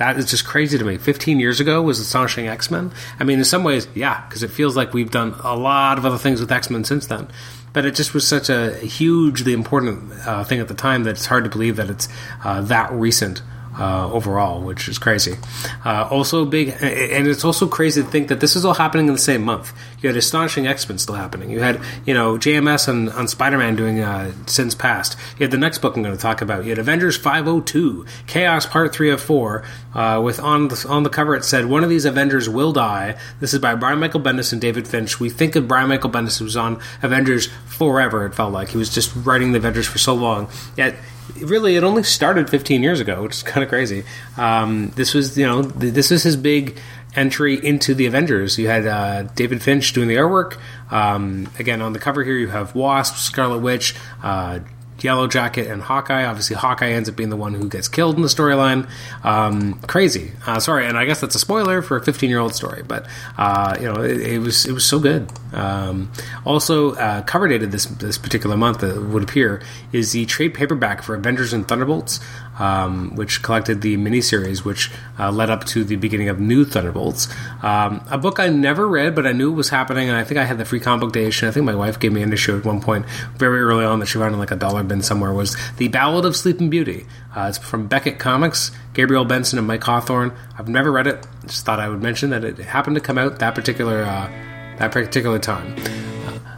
that 0.00 0.16
is 0.16 0.30
just 0.30 0.46
crazy 0.46 0.78
to 0.78 0.84
me. 0.84 0.96
15 0.96 1.38
years 1.40 1.60
ago 1.60 1.82
was 1.82 2.00
Astonishing 2.00 2.48
X 2.48 2.70
Men. 2.70 2.90
I 3.18 3.24
mean, 3.24 3.38
in 3.38 3.44
some 3.44 3.64
ways, 3.64 3.86
yeah, 3.94 4.24
because 4.26 4.42
it 4.42 4.50
feels 4.50 4.74
like 4.74 4.94
we've 4.94 5.10
done 5.10 5.34
a 5.44 5.54
lot 5.54 5.98
of 5.98 6.06
other 6.06 6.18
things 6.18 6.40
with 6.40 6.50
X 6.50 6.70
Men 6.70 6.84
since 6.84 7.06
then. 7.06 7.28
But 7.72 7.84
it 7.84 7.94
just 7.94 8.14
was 8.14 8.26
such 8.26 8.48
a 8.48 8.74
hugely 8.78 9.52
important 9.52 10.12
uh, 10.26 10.42
thing 10.42 10.58
at 10.58 10.68
the 10.68 10.74
time 10.74 11.04
that 11.04 11.10
it's 11.10 11.26
hard 11.26 11.44
to 11.44 11.50
believe 11.50 11.76
that 11.76 11.90
it's 11.90 12.08
uh, 12.42 12.62
that 12.62 12.90
recent 12.92 13.42
uh, 13.80 14.12
overall, 14.12 14.60
which 14.60 14.88
is 14.88 14.98
crazy. 14.98 15.36
Uh, 15.84 16.06
also 16.10 16.44
big, 16.44 16.68
and 16.80 17.26
it's 17.26 17.44
also 17.44 17.66
crazy 17.66 18.02
to 18.02 18.08
think 18.08 18.28
that 18.28 18.40
this 18.40 18.54
is 18.54 18.64
all 18.64 18.74
happening 18.74 19.06
in 19.06 19.14
the 19.14 19.18
same 19.18 19.42
month. 19.42 19.72
You 20.02 20.08
had 20.08 20.16
Astonishing 20.16 20.66
X 20.66 20.88
Men 20.88 20.98
still 20.98 21.14
happening. 21.14 21.50
You 21.50 21.60
had, 21.60 21.80
you 22.04 22.12
know, 22.12 22.36
JMS 22.36 22.88
on, 22.88 23.08
on 23.08 23.26
Spider 23.26 23.56
Man 23.56 23.76
doing 23.76 24.00
uh, 24.00 24.32
Sins 24.46 24.74
Past. 24.74 25.16
You 25.38 25.44
had 25.44 25.50
the 25.50 25.58
next 25.58 25.78
book 25.78 25.96
I'm 25.96 26.02
going 26.02 26.14
to 26.14 26.20
talk 26.20 26.42
about. 26.42 26.64
You 26.64 26.70
had 26.70 26.78
Avengers 26.78 27.16
502, 27.16 28.04
Chaos 28.26 28.66
Part 28.66 28.92
3 28.94 29.10
of 29.10 29.20
4, 29.20 29.64
uh, 29.94 30.20
with 30.22 30.38
on 30.40 30.68
the, 30.68 30.86
on 30.88 31.02
the 31.02 31.10
cover 31.10 31.34
it 31.34 31.44
said, 31.44 31.66
One 31.66 31.82
of 31.82 31.88
these 31.90 32.04
Avengers 32.04 32.48
will 32.48 32.72
die. 32.72 33.18
This 33.40 33.54
is 33.54 33.60
by 33.60 33.74
Brian 33.74 33.98
Michael 33.98 34.20
Bendis 34.20 34.52
and 34.52 34.60
David 34.60 34.86
Finch. 34.86 35.18
We 35.18 35.30
think 35.30 35.56
of 35.56 35.66
Brian 35.66 35.88
Michael 35.88 36.10
Bendis, 36.10 36.38
who 36.38 36.44
was 36.44 36.56
on 36.56 36.80
Avengers 37.02 37.48
forever, 37.66 38.26
it 38.26 38.34
felt 38.34 38.52
like. 38.52 38.68
He 38.68 38.76
was 38.76 38.92
just 38.92 39.14
writing 39.16 39.52
the 39.52 39.58
Avengers 39.58 39.86
for 39.86 39.98
so 39.98 40.14
long. 40.14 40.48
Yet, 40.76 40.96
really 41.36 41.76
it 41.76 41.84
only 41.84 42.02
started 42.02 42.50
15 42.50 42.82
years 42.82 43.00
ago, 43.00 43.22
which 43.22 43.32
is 43.32 43.42
kind 43.44 43.62
of 43.62 43.68
crazy. 43.68 44.04
Um, 44.36 44.90
this 44.96 45.14
was 45.14 45.36
you 45.36 45.46
know 45.46 45.62
this 45.62 46.10
is 46.10 46.22
his 46.22 46.36
big 46.36 46.78
entry 47.14 47.54
into 47.64 47.94
the 47.94 48.06
Avengers. 48.06 48.58
You 48.58 48.68
had 48.68 48.86
uh, 48.86 49.22
David 49.34 49.62
Finch 49.62 49.92
doing 49.92 50.08
the 50.08 50.16
artwork. 50.16 50.58
Um, 50.90 51.48
again, 51.58 51.82
on 51.82 51.92
the 51.92 51.98
cover 51.98 52.22
here, 52.24 52.36
you 52.36 52.48
have 52.48 52.74
Wasp, 52.74 53.16
Scarlet 53.16 53.58
Witch, 53.58 53.94
uh, 54.22 54.60
Yellow 55.04 55.26
Jacket 55.26 55.66
and 55.66 55.82
Hawkeye. 55.82 56.24
Obviously, 56.24 56.56
Hawkeye 56.56 56.90
ends 56.90 57.08
up 57.08 57.16
being 57.16 57.30
the 57.30 57.36
one 57.36 57.54
who 57.54 57.68
gets 57.68 57.88
killed 57.88 58.16
in 58.16 58.22
the 58.22 58.28
storyline. 58.28 58.88
Um, 59.24 59.74
crazy. 59.80 60.32
Uh, 60.46 60.60
sorry, 60.60 60.86
and 60.86 60.96
I 60.98 61.04
guess 61.04 61.20
that's 61.20 61.34
a 61.34 61.38
spoiler 61.38 61.82
for 61.82 61.96
a 61.96 62.04
15 62.04 62.28
year 62.28 62.38
old 62.38 62.54
story, 62.54 62.82
but 62.82 63.06
uh, 63.38 63.76
you 63.80 63.86
know, 63.86 64.02
it, 64.02 64.20
it, 64.20 64.38
was 64.38 64.66
it 64.66 64.72
was 64.72 64.84
so 64.84 64.98
good. 64.98 65.30
Um, 65.52 66.10
also, 66.44 66.94
uh, 66.94 67.22
cover 67.22 67.48
dated 67.48 67.72
this 67.72 67.86
this 67.86 68.18
particular 68.18 68.56
month 68.56 68.80
that 68.80 69.00
would 69.00 69.22
appear 69.22 69.62
is 69.92 70.12
the 70.12 70.26
trade 70.26 70.54
paperback 70.54 71.02
for 71.02 71.14
Avengers 71.14 71.52
and 71.52 71.66
Thunderbolts 71.66 72.20
um, 72.60 73.16
which 73.16 73.42
collected 73.42 73.80
the 73.80 73.96
miniseries, 73.96 74.64
which 74.64 74.90
uh, 75.18 75.32
led 75.32 75.50
up 75.50 75.64
to 75.64 75.82
the 75.82 75.96
beginning 75.96 76.28
of 76.28 76.38
New 76.38 76.64
Thunderbolts. 76.64 77.28
Um, 77.62 78.04
a 78.10 78.18
book 78.18 78.38
I 78.38 78.48
never 78.48 78.86
read, 78.86 79.14
but 79.14 79.26
I 79.26 79.32
knew 79.32 79.50
it 79.50 79.56
was 79.56 79.70
happening, 79.70 80.08
and 80.08 80.16
I 80.16 80.22
think 80.22 80.38
I 80.38 80.44
had 80.44 80.58
the 80.58 80.64
free 80.64 80.78
comic 80.78 81.00
book 81.00 81.12
day 81.12 81.24
issue. 81.24 81.48
I 81.48 81.50
think 81.50 81.64
my 81.64 81.74
wife 81.74 81.98
gave 81.98 82.12
me 82.12 82.22
an 82.22 82.32
issue 82.32 82.56
at 82.56 82.64
one 82.64 82.80
point, 82.80 83.06
very 83.36 83.60
early 83.62 83.84
on, 83.84 83.98
that 84.00 84.06
she 84.06 84.18
found 84.18 84.34
in 84.34 84.38
like 84.38 84.50
a 84.50 84.56
dollar 84.56 84.82
bin 84.82 85.02
somewhere. 85.02 85.32
Was 85.32 85.56
the 85.78 85.88
Ballad 85.88 86.24
of 86.24 86.36
Sleeping 86.36 86.70
Beauty? 86.70 87.06
Uh, 87.34 87.46
it's 87.48 87.58
from 87.58 87.86
Beckett 87.86 88.18
Comics, 88.18 88.70
Gabriel 88.92 89.24
Benson 89.24 89.58
and 89.58 89.66
Mike 89.66 89.82
Hawthorne. 89.82 90.32
I've 90.58 90.68
never 90.68 90.92
read 90.92 91.06
it. 91.06 91.26
Just 91.46 91.64
thought 91.64 91.80
I 91.80 91.88
would 91.88 92.02
mention 92.02 92.30
that 92.30 92.44
it 92.44 92.58
happened 92.58 92.96
to 92.96 93.00
come 93.00 93.16
out 93.16 93.38
that 93.38 93.54
particular 93.54 94.02
uh, 94.02 94.30
that 94.78 94.92
particular 94.92 95.38
time. 95.38 95.74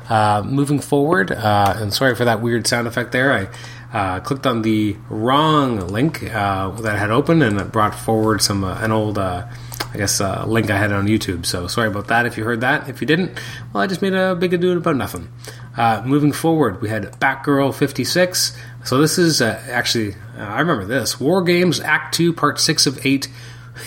Uh, 0.08 0.42
moving 0.44 0.80
forward, 0.80 1.30
uh, 1.30 1.74
and 1.76 1.94
sorry 1.94 2.14
for 2.14 2.24
that 2.24 2.40
weird 2.40 2.66
sound 2.66 2.86
effect 2.86 3.12
there. 3.12 3.32
I 3.32 3.48
uh, 3.92 4.20
clicked 4.20 4.46
on 4.46 4.62
the 4.62 4.96
wrong 5.10 5.88
link 5.88 6.22
uh, 6.22 6.70
that 6.70 6.94
I 6.94 6.98
had 6.98 7.10
opened 7.10 7.42
and 7.42 7.60
it 7.60 7.70
brought 7.72 7.94
forward 7.94 8.40
some 8.40 8.64
uh, 8.64 8.78
an 8.80 8.90
old, 8.90 9.18
uh, 9.18 9.46
I 9.92 9.96
guess, 9.96 10.20
uh, 10.20 10.44
link 10.46 10.70
I 10.70 10.78
had 10.78 10.92
on 10.92 11.06
YouTube. 11.06 11.44
So 11.44 11.66
sorry 11.66 11.88
about 11.88 12.08
that 12.08 12.24
if 12.24 12.38
you 12.38 12.44
heard 12.44 12.62
that. 12.62 12.88
If 12.88 13.00
you 13.00 13.06
didn't, 13.06 13.38
well, 13.72 13.82
I 13.82 13.86
just 13.86 14.00
made 14.00 14.14
a 14.14 14.34
big 14.34 14.54
ado 14.54 14.76
about 14.76 14.96
nothing. 14.96 15.28
Uh, 15.76 16.02
moving 16.04 16.32
forward, 16.32 16.80
we 16.80 16.88
had 16.88 17.04
Batgirl 17.20 17.74
56. 17.74 18.56
So 18.84 18.98
this 18.98 19.18
is 19.18 19.40
actually, 19.40 20.14
I 20.36 20.60
remember 20.60 20.84
this 20.84 21.20
War 21.20 21.42
Games 21.42 21.80
Act 21.80 22.14
2, 22.14 22.32
Part 22.32 22.60
6 22.60 22.86
of 22.86 23.04
8. 23.04 23.28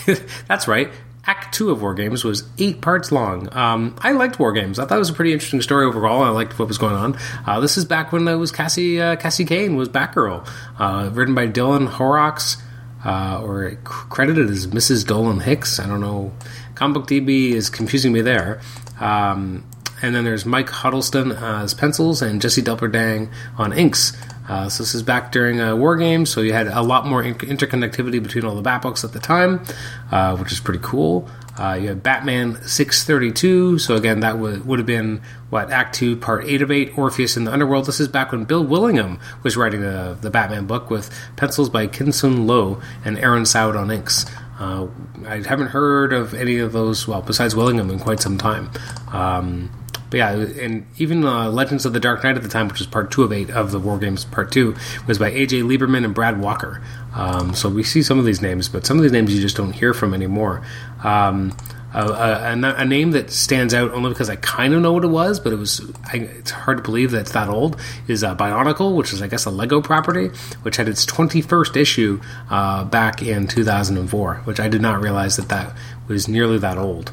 That's 0.48 0.68
right. 0.68 0.90
Act 1.26 1.52
Two 1.54 1.70
of 1.70 1.82
War 1.82 1.92
Games 1.94 2.22
was 2.24 2.44
eight 2.58 2.80
parts 2.80 3.10
long. 3.10 3.48
Um, 3.54 3.96
I 4.00 4.12
liked 4.12 4.38
War 4.38 4.52
Games. 4.52 4.78
I 4.78 4.86
thought 4.86 4.96
it 4.96 5.00
was 5.00 5.10
a 5.10 5.14
pretty 5.14 5.32
interesting 5.32 5.60
story 5.60 5.84
overall. 5.84 6.22
I 6.22 6.28
liked 6.28 6.58
what 6.58 6.68
was 6.68 6.78
going 6.78 6.94
on. 6.94 7.18
Uh, 7.44 7.58
this 7.60 7.76
is 7.76 7.84
back 7.84 8.12
when 8.12 8.26
it 8.28 8.36
was 8.36 8.52
Cassie 8.52 9.00
uh, 9.00 9.16
Cassie 9.16 9.44
Cain 9.44 9.74
was 9.74 9.88
Batgirl, 9.88 10.48
uh, 10.78 11.10
written 11.12 11.34
by 11.34 11.48
Dylan 11.48 11.88
Horrocks, 11.88 12.58
uh, 13.04 13.42
or 13.42 13.76
credited 13.82 14.48
as 14.50 14.68
Mrs. 14.68 15.06
Dolan 15.06 15.40
Hicks. 15.40 15.80
I 15.80 15.86
don't 15.86 16.00
know. 16.00 16.32
Comic 16.76 16.94
Book 16.94 17.08
DB 17.08 17.50
is 17.50 17.70
confusing 17.70 18.12
me 18.12 18.20
there. 18.20 18.60
Um, 19.00 19.64
and 20.02 20.14
then 20.14 20.24
there's 20.24 20.44
Mike 20.44 20.68
Huddleston 20.68 21.32
as 21.32 21.74
pencils 21.74 22.20
and 22.22 22.40
Jesse 22.40 22.62
Delperdang 22.62 23.30
on 23.56 23.72
inks. 23.72 24.12
Uh, 24.48 24.68
so 24.68 24.82
this 24.82 24.94
is 24.94 25.02
back 25.02 25.32
during 25.32 25.60
uh, 25.60 25.74
War 25.74 25.96
Games, 25.96 26.30
so 26.30 26.40
you 26.40 26.52
had 26.52 26.68
a 26.68 26.82
lot 26.82 27.06
more 27.06 27.22
in- 27.22 27.34
interconnectivity 27.34 28.22
between 28.22 28.44
all 28.44 28.54
the 28.54 28.62
Bat 28.62 28.82
books 28.82 29.04
at 29.04 29.12
the 29.12 29.18
time, 29.18 29.64
uh, 30.10 30.36
which 30.36 30.52
is 30.52 30.60
pretty 30.60 30.80
cool. 30.82 31.28
Uh, 31.58 31.72
you 31.80 31.88
had 31.88 32.02
Batman 32.02 32.54
632, 32.62 33.78
so 33.78 33.96
again, 33.96 34.20
that 34.20 34.38
would, 34.38 34.66
would 34.66 34.78
have 34.78 34.86
been, 34.86 35.22
what, 35.48 35.70
Act 35.70 35.94
2, 35.94 36.16
Part 36.16 36.44
8 36.44 36.62
of 36.62 36.70
8, 36.70 36.98
Orpheus 36.98 37.36
in 37.36 37.44
the 37.44 37.52
Underworld. 37.52 37.86
This 37.86 37.98
is 37.98 38.08
back 38.08 38.30
when 38.30 38.44
Bill 38.44 38.62
Willingham 38.62 39.18
was 39.42 39.56
writing 39.56 39.80
the, 39.80 40.18
the 40.20 40.30
Batman 40.30 40.66
book 40.66 40.90
with 40.90 41.10
pencils 41.36 41.70
by 41.70 41.86
Kinsun 41.86 42.46
Loh 42.46 42.80
and 43.04 43.18
Aaron 43.18 43.46
Sowd 43.46 43.74
on 43.74 43.90
inks. 43.90 44.26
Uh, 44.58 44.88
I 45.26 45.42
haven't 45.42 45.68
heard 45.68 46.12
of 46.12 46.34
any 46.34 46.58
of 46.58 46.72
those, 46.72 47.08
well, 47.08 47.22
besides 47.22 47.56
Willingham, 47.56 47.90
in 47.90 47.98
quite 47.98 48.20
some 48.20 48.38
time. 48.38 48.70
Um, 49.12 49.70
but 50.10 50.18
yeah, 50.18 50.30
and 50.30 50.86
even 50.98 51.24
uh, 51.24 51.50
Legends 51.50 51.84
of 51.84 51.92
the 51.92 52.00
Dark 52.00 52.22
Knight 52.22 52.36
at 52.36 52.42
the 52.42 52.48
time, 52.48 52.68
which 52.68 52.78
was 52.78 52.86
part 52.86 53.10
two 53.10 53.22
of 53.22 53.32
eight 53.32 53.50
of 53.50 53.72
the 53.72 53.78
War 53.78 53.98
Games 53.98 54.24
Part 54.24 54.52
Two, 54.52 54.76
was 55.06 55.18
by 55.18 55.30
AJ 55.30 55.64
Lieberman 55.64 56.04
and 56.04 56.14
Brad 56.14 56.40
Walker. 56.40 56.82
Um, 57.14 57.54
so 57.54 57.68
we 57.68 57.82
see 57.82 58.02
some 58.02 58.18
of 58.18 58.24
these 58.24 58.42
names, 58.42 58.68
but 58.68 58.86
some 58.86 58.98
of 58.98 59.02
these 59.02 59.12
names 59.12 59.34
you 59.34 59.40
just 59.40 59.56
don't 59.56 59.72
hear 59.72 59.94
from 59.94 60.14
anymore. 60.14 60.62
Um, 61.02 61.56
a, 61.94 62.52
a, 62.52 62.74
a, 62.80 62.84
name 62.84 63.12
that 63.12 63.30
stands 63.30 63.72
out 63.72 63.92
only 63.92 64.10
because 64.10 64.28
I 64.28 64.36
kind 64.36 64.74
of 64.74 64.82
know 64.82 64.92
what 64.92 65.04
it 65.04 65.08
was, 65.08 65.40
but 65.40 65.52
it 65.52 65.56
was 65.56 65.80
I, 66.12 66.18
it's 66.18 66.50
hard 66.50 66.76
to 66.76 66.82
believe 66.82 67.12
that 67.12 67.20
it's 67.20 67.32
that 67.32 67.48
old. 67.48 67.80
Is 68.06 68.22
uh, 68.22 68.36
Bionicle, 68.36 68.94
which 68.94 69.12
is 69.12 69.22
I 69.22 69.28
guess 69.28 69.46
a 69.46 69.50
Lego 69.50 69.80
property, 69.80 70.28
which 70.62 70.76
had 70.76 70.88
its 70.88 71.06
21st 71.06 71.76
issue 71.76 72.20
uh, 72.50 72.84
back 72.84 73.22
in 73.22 73.46
2004, 73.46 74.42
which 74.44 74.60
I 74.60 74.68
did 74.68 74.82
not 74.82 75.00
realize 75.00 75.36
that 75.36 75.48
that 75.48 75.74
was 76.06 76.28
nearly 76.28 76.58
that 76.58 76.76
old 76.76 77.12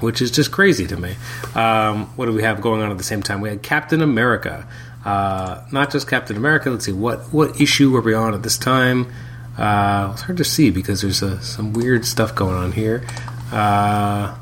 which 0.00 0.20
is 0.20 0.30
just 0.30 0.50
crazy 0.50 0.86
to 0.86 0.96
me. 0.96 1.16
Um, 1.54 2.06
what 2.16 2.26
do 2.26 2.32
we 2.32 2.42
have 2.42 2.60
going 2.60 2.82
on 2.82 2.90
at 2.90 2.98
the 2.98 3.04
same 3.04 3.22
time? 3.22 3.40
We 3.40 3.48
had 3.48 3.62
Captain 3.62 4.00
America. 4.02 4.66
Uh, 5.04 5.64
not 5.70 5.90
just 5.90 6.08
Captain 6.08 6.36
America. 6.36 6.70
Let's 6.70 6.86
see 6.86 6.92
what 6.92 7.32
what 7.32 7.60
issue 7.60 7.90
were 7.90 8.00
we 8.00 8.14
on 8.14 8.34
at 8.34 8.42
this 8.42 8.56
time. 8.56 9.12
Uh, 9.58 10.10
it's 10.12 10.22
hard 10.22 10.38
to 10.38 10.44
see 10.44 10.70
because 10.70 11.02
there's 11.02 11.22
uh, 11.22 11.40
some 11.40 11.72
weird 11.72 12.04
stuff 12.04 12.34
going 12.34 12.56
on 12.56 12.72
here. 12.72 13.06
Uh, 13.52 14.34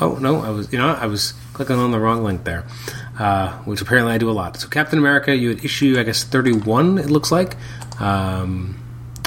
oh 0.00 0.18
no, 0.20 0.40
I 0.40 0.50
was 0.50 0.72
you 0.72 0.78
know 0.78 0.88
I 0.88 1.06
was 1.06 1.34
clicking 1.52 1.76
on 1.76 1.90
the 1.90 1.98
wrong 1.98 2.24
link 2.24 2.44
there, 2.44 2.64
uh, 3.18 3.52
which 3.58 3.82
apparently 3.82 4.12
I 4.12 4.18
do 4.18 4.30
a 4.30 4.32
lot. 4.32 4.56
So 4.56 4.68
Captain 4.68 4.98
America, 4.98 5.36
you 5.36 5.50
had 5.50 5.64
issue 5.64 5.96
I 5.98 6.04
guess 6.04 6.24
31. 6.24 6.98
It 6.98 7.10
looks 7.10 7.30
like. 7.30 7.56
Um, 8.00 8.82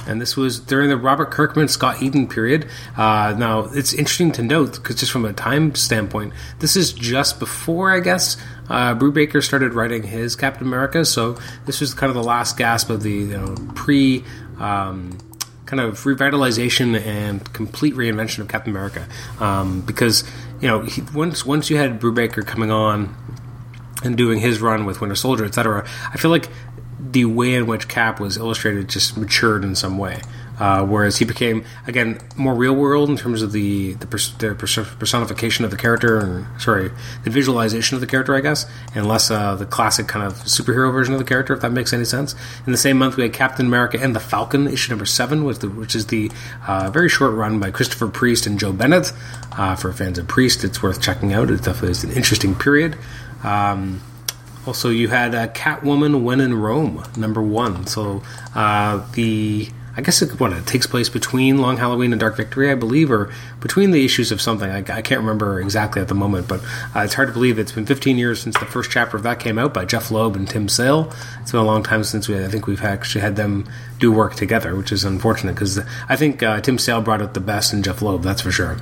and 0.08 0.22
this 0.22 0.36
was 0.36 0.60
during 0.60 0.90
the 0.90 0.98
Robert 0.98 1.32
Kirkman 1.32 1.68
Scott 1.68 2.02
Eaton 2.02 2.28
period. 2.28 2.68
Uh, 2.98 3.36
now 3.38 3.70
it's 3.74 3.94
interesting 3.94 4.32
to 4.34 4.44
note 4.44 4.76
because 4.76 4.98
just 4.98 5.12
from 5.12 5.26
a 5.26 5.34
time 5.34 5.76
standpoint, 5.76 6.34
this 6.60 6.76
is 6.76 6.94
just 6.94 7.40
before 7.40 7.92
I 7.92 8.00
guess 8.00 8.38
uh, 8.70 8.96
Brubaker 8.96 9.44
started 9.44 9.74
writing 9.74 10.04
his 10.04 10.36
Captain 10.36 10.66
America. 10.66 11.06
So 11.06 11.38
this 11.66 11.82
was 11.82 11.94
kind 11.94 12.10
of 12.10 12.16
the 12.16 12.24
last 12.24 12.58
gasp 12.58 12.90
of 12.90 13.04
the 13.04 13.12
you 13.12 13.38
know, 13.38 13.56
pre. 13.76 14.24
Um, 14.60 15.18
kind 15.66 15.80
of 15.80 16.00
revitalization 16.00 17.00
and 17.00 17.54
complete 17.54 17.94
reinvention 17.96 18.40
of 18.40 18.50
Captain 18.50 18.72
America, 18.72 19.08
um, 19.40 19.80
because 19.80 20.26
you 20.60 20.68
know 20.68 20.82
he, 20.82 21.02
once 21.16 21.46
once 21.46 21.70
you 21.70 21.78
had 21.78 22.00
Brubaker 22.00 22.46
coming 22.46 22.70
on 22.70 23.16
and 24.04 24.18
doing 24.18 24.40
his 24.40 24.60
run 24.60 24.86
with 24.86 25.00
Winter 25.00 25.16
Soldier, 25.16 25.46
etc. 25.46 25.88
I 26.14 26.18
feel 26.18 26.32
like 26.32 26.50
the 27.02 27.26
way 27.26 27.56
in 27.56 27.66
which 27.66 27.88
Cap 27.88 28.20
was 28.20 28.38
illustrated 28.38 28.90
just 28.90 29.18
matured 29.18 29.64
in 29.64 29.76
some 29.76 29.98
way. 29.98 30.22
Uh, 30.60 30.86
whereas 30.86 31.18
he 31.18 31.26
became 31.26 31.66
again 31.88 32.20
more 32.38 32.54
real 32.54 32.76
world 32.76 33.10
in 33.10 33.18
terms 33.18 33.42
of 33.42 33.52
the 33.52 33.94
the, 33.94 34.06
pers- 34.06 34.32
the 34.34 34.54
personification 34.54 35.66
of 35.66 35.72
the 35.72 35.78
character, 35.78 36.20
and 36.20 36.46
sorry, 36.62 36.92
the 37.24 37.32
visualization 37.32 37.96
of 37.96 38.02
the 38.02 38.06
character, 38.06 38.36
I 38.36 38.42
guess, 38.42 38.70
and 38.94 39.08
less 39.08 39.32
uh, 39.32 39.56
the 39.56 39.66
classic 39.66 40.08
kind 40.08 40.24
of 40.24 40.34
superhero 40.44 40.94
version 40.94 41.16
of 41.16 41.20
the 41.20 41.26
character, 41.26 41.54
if 41.56 41.62
that 41.62 41.72
makes 41.72 41.94
any 41.94 42.06
sense. 42.06 42.36
In 42.68 42.74
the 42.74 42.78
same 42.78 43.00
month, 43.00 43.18
we 43.18 43.24
had 43.24 43.34
Captain 43.34 43.66
America 43.66 43.98
and 44.00 44.16
the 44.16 44.20
Falcon, 44.20 44.68
issue 44.68 44.92
number 44.92 45.08
seven, 45.08 45.46
which, 45.46 45.60
the, 45.60 45.70
which 45.70 45.96
is 45.96 46.08
the 46.08 46.30
uh, 46.68 46.92
very 46.92 47.10
short 47.10 47.34
run 47.34 47.60
by 47.60 47.72
Christopher 47.72 48.08
Priest 48.08 48.46
and 48.46 48.60
Joe 48.60 48.72
Bennett. 48.72 49.12
Uh, 49.54 49.76
for 49.76 49.92
fans 49.92 50.20
of 50.20 50.28
Priest, 50.28 50.64
it's 50.64 50.84
worth 50.84 51.02
checking 51.02 51.34
out. 51.34 51.50
It 51.50 51.64
definitely 51.64 51.90
is 51.90 52.04
an 52.04 52.12
interesting 52.12 52.54
period. 52.54 53.00
Um, 53.44 54.02
also, 54.66 54.90
you 54.90 55.08
had 55.08 55.34
uh, 55.34 55.48
Catwoman 55.50 56.24
When 56.24 56.40
in 56.40 56.54
Rome, 56.54 57.04
number 57.18 57.42
one. 57.42 57.88
So 57.88 58.22
uh, 58.54 59.06
the 59.14 59.70
I 59.96 60.02
guess 60.02 60.22
it, 60.22 60.40
what 60.40 60.54
it 60.54 60.66
takes 60.66 60.88
place 60.88 61.10
between 61.10 61.58
Long 61.58 61.78
Halloween 61.78 62.14
and 62.14 62.20
Dark 62.20 62.38
Victory, 62.38 62.72
I 62.72 62.76
believe, 62.76 63.12
or 63.12 63.30
between 63.60 63.92
the 63.92 64.06
issues 64.06 64.32
of 64.32 64.40
something. 64.40 64.70
I, 64.70 64.78
I 64.78 65.02
can't 65.02 65.20
remember 65.20 65.60
exactly 65.60 66.02
at 66.02 66.08
the 66.08 66.16
moment, 66.16 66.48
but 66.48 66.62
uh, 66.96 67.02
it's 67.02 67.16
hard 67.16 67.28
to 67.28 67.34
believe 67.34 67.60
it's 67.60 67.74
been 67.74 67.86
15 67.86 68.18
years 68.18 68.42
since 68.42 68.58
the 68.58 68.66
first 68.66 68.90
chapter 68.90 69.18
of 69.18 69.24
that 69.24 69.40
came 69.40 69.60
out 69.60 69.74
by 69.74 69.84
Jeph 69.84 70.10
Loeb 70.10 70.36
and 70.36 70.48
Tim 70.48 70.70
Sale. 70.70 71.12
It's 71.42 71.52
been 71.52 71.60
a 71.60 71.66
long 71.66 71.84
time 71.84 72.04
since 72.06 72.30
we, 72.30 72.42
I 72.42 72.48
think 72.48 72.68
we've 72.68 72.84
actually 72.84 73.22
had 73.22 73.36
them 73.36 73.68
do 74.00 74.12
work 74.12 74.36
together, 74.36 74.76
which 74.76 74.94
is 74.94 75.04
unfortunate 75.04 75.56
because 75.56 75.80
I 76.08 76.16
think 76.16 76.42
uh, 76.42 76.62
Tim 76.62 76.78
Sale 76.78 77.02
brought 77.02 77.22
out 77.22 77.34
the 77.34 77.42
best 77.42 77.74
in 77.74 77.84
Jeph 77.84 78.02
Loeb, 78.02 78.24
that's 78.24 78.42
for 78.42 78.52
sure 78.52 78.78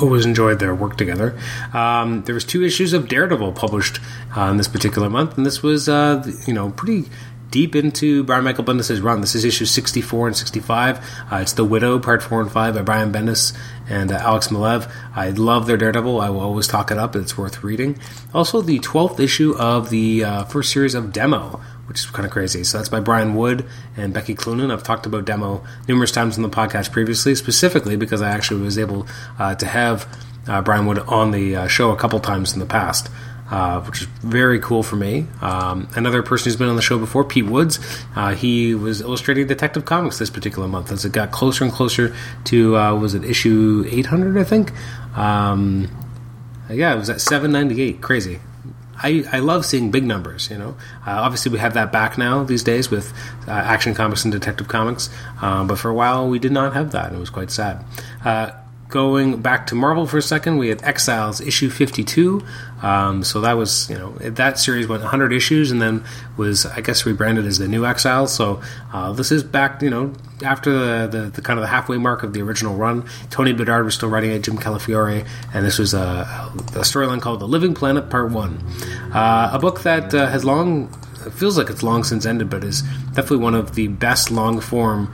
always 0.00 0.26
enjoyed 0.26 0.58
their 0.58 0.74
work 0.74 0.96
together. 0.96 1.38
Um, 1.72 2.22
there 2.24 2.34
was 2.34 2.44
two 2.44 2.62
issues 2.64 2.92
of 2.92 3.08
Daredevil 3.08 3.52
published 3.52 4.00
uh, 4.36 4.42
in 4.42 4.56
this 4.56 4.68
particular 4.68 5.10
month, 5.10 5.36
and 5.36 5.46
this 5.46 5.62
was 5.62 5.88
uh, 5.88 6.24
you 6.46 6.52
know 6.52 6.70
pretty 6.70 7.06
deep 7.50 7.74
into 7.76 8.24
Brian 8.24 8.44
Michael 8.44 8.64
Bendis' 8.64 9.02
run. 9.02 9.20
This 9.20 9.34
is 9.34 9.44
issue 9.44 9.64
64 9.64 10.28
and 10.28 10.36
65. 10.36 10.98
Uh, 11.30 11.36
it's 11.36 11.52
The 11.52 11.64
Widow, 11.64 11.98
part 11.98 12.22
4 12.22 12.42
and 12.42 12.52
5 12.52 12.74
by 12.74 12.82
Brian 12.82 13.12
Bendis 13.12 13.56
and 13.88 14.10
uh, 14.10 14.16
Alex 14.16 14.48
Maleev. 14.48 14.90
I 15.14 15.30
love 15.30 15.66
their 15.66 15.76
Daredevil. 15.76 16.20
I 16.20 16.28
will 16.30 16.40
always 16.40 16.66
talk 16.66 16.90
it 16.90 16.98
up. 16.98 17.14
It's 17.14 17.38
worth 17.38 17.62
reading. 17.62 17.98
Also, 18.34 18.60
the 18.60 18.80
12th 18.80 19.20
issue 19.20 19.54
of 19.56 19.90
the 19.90 20.24
uh, 20.24 20.44
first 20.44 20.72
series 20.72 20.94
of 20.94 21.12
Demo, 21.12 21.60
which 21.86 22.00
is 22.00 22.06
kind 22.06 22.26
of 22.26 22.32
crazy. 22.32 22.64
So 22.64 22.78
that's 22.78 22.88
by 22.88 23.00
Brian 23.00 23.34
Wood 23.34 23.66
and 23.96 24.12
Becky 24.12 24.34
Cloonan. 24.34 24.72
I've 24.72 24.82
talked 24.82 25.06
about 25.06 25.24
Demo 25.24 25.64
numerous 25.88 26.12
times 26.12 26.36
on 26.36 26.42
the 26.42 26.50
podcast 26.50 26.92
previously, 26.92 27.34
specifically 27.34 27.96
because 27.96 28.22
I 28.22 28.30
actually 28.30 28.62
was 28.62 28.78
able 28.78 29.06
uh, 29.38 29.54
to 29.56 29.66
have 29.66 30.06
uh, 30.46 30.62
Brian 30.62 30.86
Wood 30.86 30.98
on 31.00 31.30
the 31.30 31.56
uh, 31.56 31.66
show 31.68 31.90
a 31.90 31.96
couple 31.96 32.20
times 32.20 32.52
in 32.52 32.60
the 32.60 32.66
past. 32.66 33.10
Uh, 33.48 33.80
which 33.82 34.02
is 34.02 34.08
very 34.24 34.58
cool 34.58 34.82
for 34.82 34.96
me. 34.96 35.24
Um, 35.40 35.88
another 35.94 36.20
person 36.20 36.46
who's 36.46 36.56
been 36.56 36.68
on 36.68 36.74
the 36.74 36.82
show 36.82 36.98
before, 36.98 37.22
Pete 37.22 37.46
Woods, 37.46 37.78
uh, 38.16 38.34
he 38.34 38.74
was 38.74 39.00
illustrating 39.00 39.46
Detective 39.46 39.84
Comics 39.84 40.18
this 40.18 40.30
particular 40.30 40.66
month 40.66 40.90
as 40.90 41.04
it 41.04 41.12
got 41.12 41.30
closer 41.30 41.62
and 41.62 41.72
closer 41.72 42.12
to, 42.46 42.76
uh, 42.76 42.96
was 42.96 43.14
it 43.14 43.24
issue 43.24 43.84
800, 43.88 44.36
I 44.36 44.42
think? 44.42 44.72
Um, 45.16 45.88
yeah, 46.68 46.92
it 46.92 46.98
was 46.98 47.08
at 47.08 47.20
798. 47.20 48.00
Crazy. 48.00 48.40
I, 49.02 49.24
I 49.32 49.38
love 49.40 49.66
seeing 49.66 49.90
big 49.90 50.04
numbers. 50.04 50.50
You 50.50 50.58
know, 50.58 50.76
uh, 51.06 51.12
obviously 51.12 51.52
we 51.52 51.58
have 51.58 51.74
that 51.74 51.92
back 51.92 52.18
now 52.18 52.44
these 52.44 52.62
days 52.62 52.90
with 52.90 53.12
uh, 53.46 53.52
Action 53.52 53.94
Comics 53.94 54.24
and 54.24 54.32
Detective 54.32 54.68
Comics, 54.68 55.10
um, 55.40 55.66
but 55.66 55.78
for 55.78 55.88
a 55.88 55.94
while 55.94 56.28
we 56.28 56.38
did 56.38 56.52
not 56.52 56.74
have 56.74 56.92
that, 56.92 57.06
and 57.06 57.16
it 57.16 57.20
was 57.20 57.30
quite 57.30 57.50
sad. 57.50 57.84
Going 58.88 59.42
back 59.42 59.66
to 59.68 59.74
Marvel 59.74 60.06
for 60.06 60.18
a 60.18 60.22
second, 60.22 60.58
we 60.58 60.68
had 60.68 60.82
Exiles 60.84 61.40
issue 61.40 61.70
52. 61.70 62.44
Um, 62.82 63.24
so 63.24 63.40
that 63.40 63.54
was, 63.54 63.90
you 63.90 63.98
know, 63.98 64.12
that 64.20 64.58
series 64.60 64.86
went 64.86 65.02
100 65.02 65.32
issues 65.32 65.72
and 65.72 65.82
then 65.82 66.04
was, 66.36 66.66
I 66.66 66.82
guess, 66.82 67.04
rebranded 67.04 67.46
as 67.46 67.58
the 67.58 67.66
New 67.66 67.84
Exiles. 67.84 68.32
So 68.32 68.60
uh, 68.92 69.12
this 69.12 69.32
is 69.32 69.42
back, 69.42 69.82
you 69.82 69.90
know, 69.90 70.12
after 70.44 70.72
the, 70.72 71.06
the, 71.08 71.30
the, 71.30 71.42
kind 71.42 71.58
of 71.58 71.62
the 71.62 71.68
halfway 71.68 71.98
mark 71.98 72.22
of 72.22 72.32
the 72.32 72.42
original 72.42 72.76
run. 72.76 73.08
Tony 73.30 73.52
Bedard 73.52 73.84
was 73.84 73.94
still 73.94 74.08
writing 74.08 74.30
it, 74.30 74.42
Jim 74.42 74.56
Calafiore, 74.56 75.26
and 75.52 75.66
this 75.66 75.78
was 75.78 75.92
a, 75.92 76.50
a 76.54 76.80
storyline 76.80 77.20
called 77.20 77.40
The 77.40 77.48
Living 77.48 77.74
Planet 77.74 78.08
Part 78.08 78.30
1. 78.30 78.64
Uh, 79.12 79.50
a 79.52 79.58
book 79.58 79.80
that 79.80 80.14
uh, 80.14 80.28
has 80.28 80.44
long 80.44 80.94
it 81.26 81.32
feels 81.32 81.58
like 81.58 81.68
it's 81.68 81.82
long 81.82 82.04
since 82.04 82.24
ended, 82.24 82.48
but 82.48 82.64
is 82.64 82.82
definitely 83.12 83.38
one 83.38 83.54
of 83.54 83.74
the 83.74 83.88
best 83.88 84.30
long 84.30 84.60
form 84.60 85.12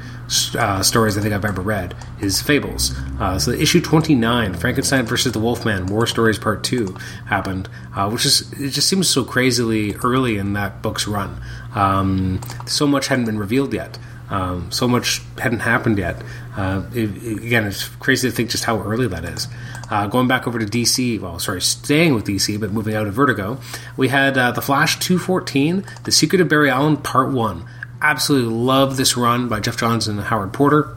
uh, 0.59 0.83
stories 0.83 1.16
I 1.16 1.21
think 1.21 1.35
I've 1.35 1.45
ever 1.45 1.62
read. 1.62 1.95
Is 2.21 2.40
Fables. 2.40 2.95
Uh, 3.19 3.38
so 3.38 3.50
issue 3.50 3.81
twenty 3.81 4.14
nine, 4.14 4.54
Frankenstein 4.54 5.07
versus 5.07 5.33
the 5.33 5.38
Wolfman, 5.40 5.87
War 5.87 6.07
Stories 6.07 6.38
Part 6.38 6.62
Two 6.62 6.97
happened, 7.26 7.69
uh, 7.97 8.09
which 8.11 8.25
is 8.25 8.52
it 8.52 8.71
just 8.71 8.88
seems 8.88 9.09
so 9.09 9.25
crazily 9.25 9.95
early 10.04 10.37
in 10.38 10.52
that 10.52 10.83
book's 10.83 11.09
run. 11.09 11.40
Um, 11.75 12.40
so 12.66 12.87
much 12.87 13.09
hadn't 13.09 13.25
been 13.25 13.38
revealed 13.38 13.73
yet. 13.73 13.99
Um, 14.31 14.71
so 14.71 14.88
much 14.88 15.21
hadn't 15.38 15.61
happened 15.61 15.99
yet. 15.99 16.23
Uh, 16.57 16.83
it, 16.95 17.43
again, 17.45 17.65
it's 17.65 17.89
crazy 17.89 18.29
to 18.29 18.35
think 18.35 18.51
just 18.51 18.65
how 18.65 18.81
early 18.83 19.07
that 19.09 19.25
is. 19.25 19.49
Uh, 19.91 20.07
going 20.07 20.29
back 20.29 20.47
over 20.47 20.59
to 20.59 20.67
DC, 20.67 21.21
well, 21.21 21.39
sorry, 21.39 21.61
staying 21.61 22.15
with 22.15 22.25
DC, 22.25 22.59
but 22.61 22.73
moving 22.73 22.95
out 22.95 23.07
of 23.07 23.15
Vertigo, 23.15 23.59
we 23.97 24.09
had 24.09 24.37
uh, 24.37 24.53
The 24.53 24.63
Flash 24.63 24.99
214, 24.99 25.85
The 26.05 26.13
Secret 26.13 26.41
of 26.41 26.49
Barry 26.49 26.71
Allen 26.71 26.97
Part 26.97 27.33
1. 27.33 27.65
Absolutely 28.01 28.53
love 28.53 28.97
this 28.97 29.17
run 29.17 29.49
by 29.49 29.61
Geoff 29.61 29.77
Johns 29.77 30.09
and 30.09 30.21
Howard 30.21 30.53
Porter. 30.53 30.97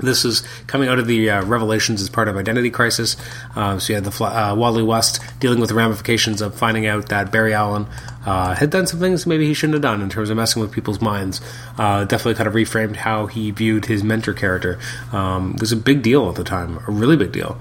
This 0.00 0.24
is 0.24 0.42
coming 0.66 0.88
out 0.88 0.98
of 0.98 1.06
the 1.06 1.28
uh, 1.28 1.44
revelations 1.44 2.00
as 2.00 2.08
part 2.08 2.28
of 2.28 2.36
Identity 2.36 2.70
Crisis. 2.70 3.16
Uh, 3.56 3.78
so 3.78 3.92
you 3.92 3.94
had 3.96 4.04
the 4.04 4.24
uh, 4.24 4.54
Wally 4.54 4.82
West 4.82 5.20
dealing 5.40 5.60
with 5.60 5.68
the 5.68 5.74
ramifications 5.74 6.40
of 6.40 6.54
finding 6.54 6.86
out 6.86 7.08
that 7.08 7.32
Barry 7.32 7.52
Allen 7.52 7.86
uh, 8.24 8.54
had 8.54 8.70
done 8.70 8.86
some 8.86 9.00
things 9.00 9.26
maybe 9.26 9.46
he 9.46 9.54
shouldn't 9.54 9.74
have 9.74 9.82
done 9.82 10.00
in 10.00 10.08
terms 10.08 10.30
of 10.30 10.36
messing 10.36 10.62
with 10.62 10.70
people's 10.70 11.00
minds. 11.00 11.40
Uh, 11.76 12.04
definitely 12.04 12.34
kind 12.34 12.46
of 12.46 12.54
reframed 12.54 12.96
how 12.96 13.26
he 13.26 13.50
viewed 13.50 13.86
his 13.86 14.04
mentor 14.04 14.32
character. 14.32 14.78
Um, 15.12 15.54
it 15.54 15.60
was 15.60 15.72
a 15.72 15.76
big 15.76 16.02
deal 16.02 16.28
at 16.28 16.36
the 16.36 16.44
time, 16.44 16.78
a 16.86 16.90
really 16.90 17.16
big 17.16 17.32
deal. 17.32 17.58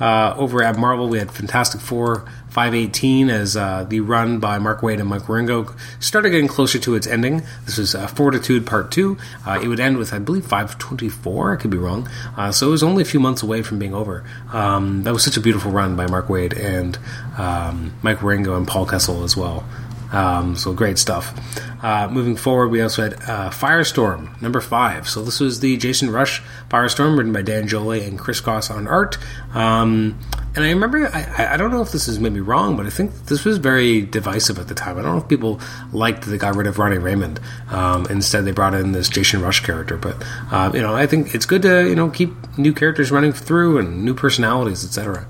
Uh, 0.00 0.34
over 0.36 0.62
at 0.62 0.76
Marvel, 0.76 1.08
we 1.08 1.18
had 1.18 1.30
Fantastic 1.30 1.80
Four 1.80 2.24
518 2.58 3.30
as 3.30 3.56
uh, 3.56 3.84
the 3.84 4.00
run 4.00 4.40
by 4.40 4.58
Mark 4.58 4.80
Waid 4.80 4.98
and 4.98 5.08
Mike 5.08 5.22
Wieringo 5.22 5.78
started 6.00 6.30
getting 6.30 6.48
closer 6.48 6.76
to 6.80 6.96
its 6.96 7.06
ending. 7.06 7.44
This 7.66 7.78
was 7.78 7.94
uh, 7.94 8.08
Fortitude 8.08 8.66
Part 8.66 8.90
2. 8.90 9.16
Uh, 9.46 9.60
it 9.62 9.68
would 9.68 9.78
end 9.78 9.96
with, 9.96 10.12
I 10.12 10.18
believe, 10.18 10.44
524. 10.44 11.52
I 11.52 11.56
could 11.56 11.70
be 11.70 11.76
wrong. 11.76 12.08
Uh, 12.36 12.50
so 12.50 12.66
it 12.66 12.70
was 12.72 12.82
only 12.82 13.02
a 13.02 13.04
few 13.04 13.20
months 13.20 13.44
away 13.44 13.62
from 13.62 13.78
being 13.78 13.94
over. 13.94 14.24
Um, 14.52 15.04
that 15.04 15.12
was 15.12 15.22
such 15.22 15.36
a 15.36 15.40
beautiful 15.40 15.70
run 15.70 15.94
by 15.94 16.08
Mark 16.08 16.26
Waid 16.26 16.58
and 16.58 16.98
um, 17.38 17.94
Mike 18.02 18.18
Wieringo 18.18 18.56
and 18.56 18.66
Paul 18.66 18.86
Kesel 18.88 19.22
as 19.22 19.36
well. 19.36 19.64
Um, 20.12 20.56
so 20.56 20.72
great 20.72 20.98
stuff. 20.98 21.34
Uh, 21.82 22.08
moving 22.10 22.34
forward, 22.36 22.68
we 22.68 22.82
also 22.82 23.02
had 23.02 23.14
uh, 23.14 23.50
Firestorm, 23.50 24.40
number 24.42 24.60
five. 24.60 25.08
So 25.08 25.22
this 25.22 25.38
was 25.38 25.60
the 25.60 25.76
Jason 25.76 26.10
Rusch 26.10 26.42
Firestorm, 26.68 27.16
written 27.16 27.32
by 27.32 27.42
Dan 27.42 27.68
Jolley 27.68 28.04
and 28.04 28.18
Chris 28.18 28.40
Goss 28.40 28.70
on 28.70 28.88
art. 28.88 29.16
Um, 29.54 30.18
and 30.56 30.64
I 30.64 30.70
remember, 30.70 31.06
I, 31.06 31.54
I 31.54 31.56
don't 31.56 31.70
know 31.70 31.82
if 31.82 31.92
this 31.92 32.08
is 32.08 32.18
maybe 32.18 32.40
wrong, 32.40 32.76
but 32.76 32.84
I 32.84 32.90
think 32.90 33.12
this 33.26 33.44
was 33.44 33.58
very 33.58 34.02
divisive 34.02 34.58
at 34.58 34.66
the 34.66 34.74
time. 34.74 34.98
I 34.98 35.02
don't 35.02 35.12
know 35.12 35.22
if 35.22 35.28
people 35.28 35.60
liked 35.92 36.22
that 36.22 36.30
they 36.30 36.38
got 36.38 36.56
rid 36.56 36.66
of 36.66 36.78
Ronnie 36.78 36.98
Raymond. 36.98 37.38
Um, 37.70 38.06
instead, 38.10 38.44
they 38.44 38.50
brought 38.50 38.74
in 38.74 38.90
this 38.92 39.08
Jason 39.08 39.40
Rusch 39.40 39.62
character. 39.62 39.96
But 39.96 40.16
uh, 40.50 40.72
you 40.74 40.80
know, 40.80 40.96
I 40.96 41.06
think 41.06 41.34
it's 41.34 41.46
good 41.46 41.62
to 41.62 41.88
you 41.88 41.94
know 41.94 42.10
keep 42.10 42.32
new 42.58 42.72
characters 42.72 43.12
running 43.12 43.32
through 43.32 43.78
and 43.78 44.04
new 44.04 44.14
personalities, 44.14 44.84
etc. 44.84 45.26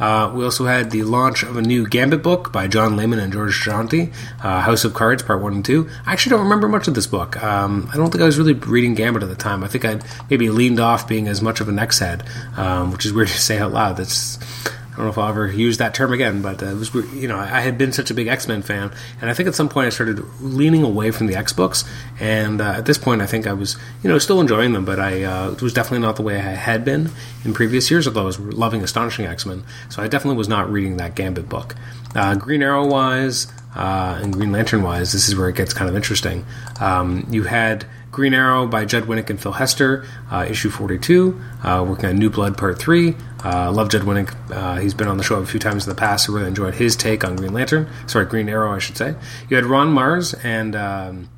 Uh, 0.00 0.32
we 0.34 0.42
also 0.42 0.64
had 0.64 0.90
the 0.90 1.02
launch 1.02 1.42
of 1.42 1.56
a 1.56 1.62
new 1.62 1.86
Gambit 1.86 2.22
book 2.22 2.52
by 2.52 2.66
John 2.66 2.96
Layman 2.96 3.18
and 3.18 3.32
George 3.32 3.60
Jeanty, 3.62 4.10
uh, 4.42 4.62
House 4.62 4.84
of 4.84 4.94
Cards, 4.94 5.22
Part 5.22 5.42
1 5.42 5.52
and 5.52 5.64
2. 5.64 5.88
I 6.06 6.12
actually 6.12 6.30
don't 6.30 6.42
remember 6.42 6.68
much 6.68 6.88
of 6.88 6.94
this 6.94 7.06
book. 7.06 7.40
Um, 7.42 7.88
I 7.92 7.96
don't 7.96 8.10
think 8.10 8.22
I 8.22 8.26
was 8.26 8.38
really 8.38 8.54
reading 8.54 8.94
Gambit 8.94 9.22
at 9.22 9.28
the 9.28 9.34
time. 9.34 9.62
I 9.62 9.68
think 9.68 9.84
I'd 9.84 10.02
maybe 10.30 10.48
leaned 10.48 10.80
off 10.80 11.06
being 11.06 11.28
as 11.28 11.42
much 11.42 11.60
of 11.60 11.68
an 11.68 11.78
X 11.78 11.98
head, 11.98 12.24
um, 12.56 12.90
which 12.90 13.04
is 13.04 13.12
weird 13.12 13.28
to 13.36 13.38
say 13.38 13.58
out 13.58 13.72
loud. 13.72 13.98
That's 13.98 14.38
I 14.66 14.79
don't 15.00 15.06
know 15.06 15.12
if 15.12 15.18
I'll 15.18 15.30
ever 15.30 15.50
use 15.50 15.78
that 15.78 15.94
term 15.94 16.12
again, 16.12 16.42
but 16.42 16.62
uh, 16.62 16.66
it 16.66 16.76
was 16.76 16.94
you 16.94 17.26
know 17.26 17.38
I 17.38 17.60
had 17.60 17.78
been 17.78 17.92
such 17.92 18.10
a 18.10 18.14
big 18.14 18.28
X 18.28 18.46
Men 18.46 18.62
fan, 18.62 18.92
and 19.20 19.30
I 19.30 19.34
think 19.34 19.48
at 19.48 19.54
some 19.54 19.68
point 19.68 19.86
I 19.86 19.90
started 19.90 20.22
leaning 20.40 20.82
away 20.82 21.10
from 21.10 21.26
the 21.26 21.34
X 21.36 21.52
books, 21.52 21.84
and 22.18 22.60
uh, 22.60 22.74
at 22.76 22.86
this 22.86 22.98
point 22.98 23.22
I 23.22 23.26
think 23.26 23.46
I 23.46 23.54
was 23.54 23.76
you 24.02 24.10
know 24.10 24.18
still 24.18 24.40
enjoying 24.40 24.72
them, 24.72 24.84
but 24.84 25.00
I 25.00 25.22
uh, 25.22 25.52
it 25.52 25.62
was 25.62 25.72
definitely 25.72 26.06
not 26.06 26.16
the 26.16 26.22
way 26.22 26.36
I 26.36 26.40
had 26.40 26.84
been 26.84 27.10
in 27.44 27.54
previous 27.54 27.90
years. 27.90 28.06
Although 28.06 28.22
I 28.22 28.24
was 28.24 28.38
loving 28.38 28.82
Astonishing 28.82 29.26
X 29.26 29.46
Men, 29.46 29.64
so 29.88 30.02
I 30.02 30.08
definitely 30.08 30.36
was 30.36 30.48
not 30.48 30.70
reading 30.70 30.98
that 30.98 31.14
Gambit 31.14 31.48
book. 31.48 31.74
Uh, 32.14 32.34
Green 32.34 32.62
Arrow 32.62 32.86
wise 32.86 33.46
uh, 33.74 34.18
and 34.22 34.32
Green 34.32 34.52
Lantern 34.52 34.82
wise, 34.82 35.12
this 35.12 35.28
is 35.28 35.36
where 35.36 35.48
it 35.48 35.56
gets 35.56 35.72
kind 35.72 35.88
of 35.88 35.96
interesting. 35.96 36.44
Um, 36.80 37.26
you 37.30 37.44
had 37.44 37.86
Green 38.10 38.34
Arrow 38.34 38.66
by 38.66 38.84
Judd 38.84 39.04
Winick 39.04 39.30
and 39.30 39.40
Phil 39.40 39.52
Hester, 39.52 40.04
uh, 40.30 40.44
issue 40.48 40.68
42, 40.68 41.40
uh, 41.62 41.84
working 41.88 42.08
on 42.08 42.16
New 42.16 42.28
Blood 42.28 42.58
Part 42.58 42.78
3. 42.78 43.14
Uh, 43.44 43.70
love 43.70 43.88
Judd 43.88 44.02
Winick. 44.02 44.34
Uh, 44.50 44.80
he's 44.80 44.94
been 44.94 45.06
on 45.06 45.16
the 45.16 45.22
show 45.22 45.36
a 45.36 45.46
few 45.46 45.60
times 45.60 45.86
in 45.86 45.90
the 45.90 45.96
past. 45.96 46.28
I 46.28 46.32
really 46.32 46.48
enjoyed 46.48 46.74
his 46.74 46.96
take 46.96 47.24
on 47.24 47.36
Green 47.36 47.52
Lantern. 47.52 47.88
Sorry, 48.06 48.26
Green 48.26 48.48
Arrow, 48.48 48.72
I 48.72 48.78
should 48.78 48.96
say. 48.96 49.14
You 49.48 49.56
had 49.56 49.64
Ron 49.64 49.94
Marz 49.94 50.34
and 50.44 50.74
um, 50.74 51.28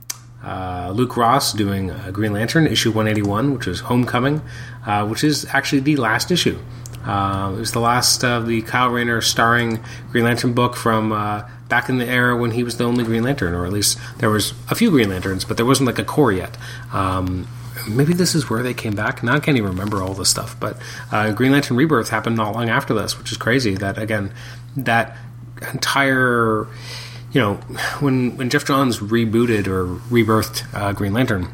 uh, 0.42 0.92
Luke 0.94 1.16
Ross 1.16 1.52
doing 1.52 1.90
uh, 1.90 2.10
Green 2.10 2.32
Lantern, 2.32 2.66
issue 2.66 2.90
181, 2.90 3.52
which 3.52 3.66
was 3.66 3.80
Homecoming, 3.80 4.38
which 5.08 5.22
is 5.22 5.44
actually 5.50 5.80
the 5.80 5.96
last 5.96 6.30
issue. 6.30 6.58
it 7.04 7.58
was 7.58 7.72
the 7.72 7.80
last 7.80 8.24
of 8.24 8.46
the 8.46 8.62
Kyle 8.62 8.88
Rayner 8.88 9.20
starring 9.20 9.84
Green 10.10 10.24
Lantern 10.24 10.54
book 10.54 10.74
from 10.74 11.12
back 11.72 11.88
in 11.88 11.96
the 11.96 12.06
era 12.06 12.36
when 12.36 12.50
he 12.50 12.62
was 12.62 12.76
the 12.76 12.84
only 12.84 13.02
Green 13.02 13.22
Lantern, 13.22 13.54
or 13.54 13.64
at 13.64 13.72
least 13.72 13.98
there 14.18 14.28
was 14.28 14.52
a 14.68 14.74
few 14.74 14.90
Green 14.90 15.08
Lanterns, 15.08 15.42
but 15.46 15.56
there 15.56 15.64
wasn't 15.64 15.86
like 15.86 15.98
a 15.98 16.04
corps 16.04 16.30
yet. 16.30 16.58
Um, 16.92 17.48
maybe 17.88 18.12
this 18.12 18.34
is 18.34 18.50
where 18.50 18.62
they 18.62 18.74
came 18.74 18.94
back. 18.94 19.22
Now 19.22 19.36
I 19.36 19.40
can't 19.40 19.56
even 19.56 19.70
remember 19.70 20.02
all 20.02 20.12
this 20.12 20.28
stuff, 20.28 20.54
but 20.60 20.76
uh, 21.10 21.32
Green 21.32 21.50
Lantern 21.50 21.78
Rebirth 21.78 22.10
happened 22.10 22.36
not 22.36 22.54
long 22.54 22.68
after 22.68 22.92
this, 22.92 23.18
which 23.18 23.32
is 23.32 23.38
crazy. 23.38 23.74
That 23.74 23.96
again, 23.96 24.34
that 24.76 25.16
entire, 25.72 26.66
you 27.32 27.40
know, 27.40 27.54
when 28.00 28.36
when 28.36 28.50
Geoff 28.50 28.66
Johns 28.66 28.98
rebooted 28.98 29.66
or 29.66 29.86
rebirthed 30.10 30.66
uh, 30.74 30.92
Green 30.92 31.14
Lantern, 31.14 31.48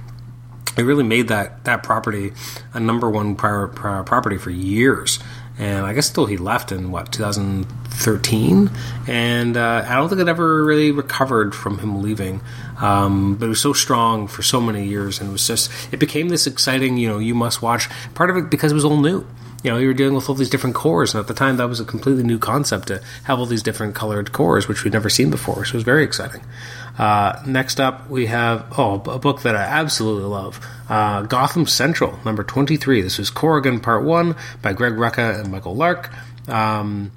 it 0.76 0.82
really 0.82 1.04
made 1.04 1.28
that 1.28 1.62
that 1.62 1.84
property 1.84 2.32
a 2.74 2.80
number 2.80 3.08
one 3.08 3.36
prior, 3.36 3.68
prior 3.68 4.02
property 4.02 4.36
for 4.36 4.50
years 4.50 5.20
and 5.58 5.84
I 5.84 5.92
guess 5.92 6.06
still 6.06 6.26
he 6.26 6.36
left 6.36 6.70
in 6.70 6.90
what 6.92 7.10
2013, 7.98 8.70
and 9.06 9.56
uh, 9.56 9.84
I 9.86 9.96
don't 9.96 10.08
think 10.08 10.20
it 10.20 10.28
ever 10.28 10.64
really 10.64 10.92
recovered 10.92 11.54
from 11.54 11.78
him 11.78 12.02
leaving. 12.02 12.40
Um, 12.80 13.36
but 13.36 13.46
it 13.46 13.48
was 13.48 13.60
so 13.60 13.72
strong 13.72 14.28
for 14.28 14.42
so 14.42 14.60
many 14.60 14.86
years, 14.86 15.20
and 15.20 15.28
it 15.28 15.32
was 15.32 15.46
just 15.46 15.70
it 15.92 15.98
became 15.98 16.28
this 16.28 16.46
exciting, 16.46 16.96
you 16.96 17.08
know, 17.08 17.18
you 17.18 17.34
must 17.34 17.60
watch. 17.60 17.88
Part 18.14 18.30
of 18.30 18.36
it 18.36 18.50
because 18.50 18.72
it 18.72 18.74
was 18.76 18.84
all 18.84 19.00
new. 19.00 19.26
You 19.64 19.72
know, 19.72 19.78
you 19.78 19.88
were 19.88 19.94
dealing 19.94 20.14
with 20.14 20.28
all 20.28 20.36
these 20.36 20.50
different 20.50 20.76
corps, 20.76 21.10
and 21.12 21.16
at 21.16 21.26
the 21.26 21.34
time 21.34 21.56
that 21.56 21.68
was 21.68 21.80
a 21.80 21.84
completely 21.84 22.22
new 22.22 22.38
concept 22.38 22.86
to 22.88 23.02
have 23.24 23.40
all 23.40 23.46
these 23.46 23.64
different 23.64 23.96
colored 23.96 24.32
corps, 24.32 24.68
which 24.68 24.84
we'd 24.84 24.92
never 24.92 25.10
seen 25.10 25.30
before. 25.30 25.64
So 25.64 25.72
it 25.72 25.74
was 25.74 25.82
very 25.82 26.04
exciting. 26.04 26.42
Uh, 26.96 27.42
next 27.44 27.80
up, 27.80 28.08
we 28.08 28.26
have 28.26 28.66
oh 28.78 28.94
a 29.06 29.18
book 29.18 29.42
that 29.42 29.56
I 29.56 29.62
absolutely 29.62 30.28
love, 30.28 30.64
uh, 30.88 31.22
Gotham 31.22 31.66
Central, 31.66 32.18
number 32.24 32.44
twenty-three. 32.44 33.02
This 33.02 33.18
is 33.18 33.30
Corrigan 33.30 33.80
Part 33.80 34.04
One 34.04 34.36
by 34.62 34.72
Greg 34.72 34.92
Rucka 34.92 35.40
and 35.40 35.50
Michael 35.50 35.74
Lark. 35.74 36.10
Um, 36.46 37.10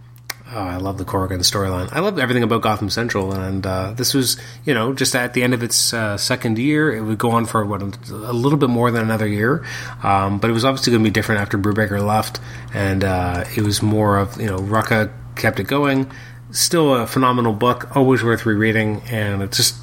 oh, 0.52 0.60
I 0.60 0.78
love 0.78 0.98
the 0.98 1.06
Corrigan 1.06 1.40
storyline. 1.40 1.90
I 1.92 2.00
love 2.00 2.20
everything 2.20 2.44
about 2.44 2.62
Gotham 2.62 2.90
Central, 2.90 3.34
and 3.34 3.66
uh, 3.66 3.94
this 3.94 4.14
was 4.14 4.38
you 4.66 4.74
know 4.74 4.94
just 4.94 5.16
at 5.16 5.34
the 5.34 5.44
end 5.44 5.54
of 5.54 5.64
its 5.64 5.94
uh, 5.94 6.18
second 6.18 6.58
year. 6.58 6.94
It 6.94 7.02
would 7.02 7.18
go 7.18 7.32
on 7.32 7.46
for 7.46 7.66
what 7.66 7.82
a 7.82 8.34
little 8.34 8.58
bit 8.58 8.70
more 8.70 8.92
than 8.92 9.04
another 9.04 9.28
year, 9.28 9.66
um, 10.04 10.40
but 10.40 10.50
it 10.50 10.54
was 10.54 10.66
obviously 10.66 10.92
going 10.92 11.04
to 11.04 11.10
be 11.10 11.14
different 11.14 11.42
after 11.42 11.58
Brubaker 11.58 12.06
left, 12.06 12.40
and 12.74 13.04
uh, 13.04 13.46
it 13.56 13.64
was 13.64 13.82
more 13.82 14.18
of 14.18 14.40
you 14.40 14.48
know 14.48 14.60
Rucka 14.60 15.12
kept 15.36 15.60
it 15.60 15.68
going 15.68 16.12
still 16.52 16.94
a 16.94 17.08
phenomenal 17.08 17.54
book, 17.54 17.96
always 17.96 18.24
worth 18.24 18.46
rereading, 18.46 19.02
and 19.10 19.42
it's 19.42 19.58
just 19.58 19.76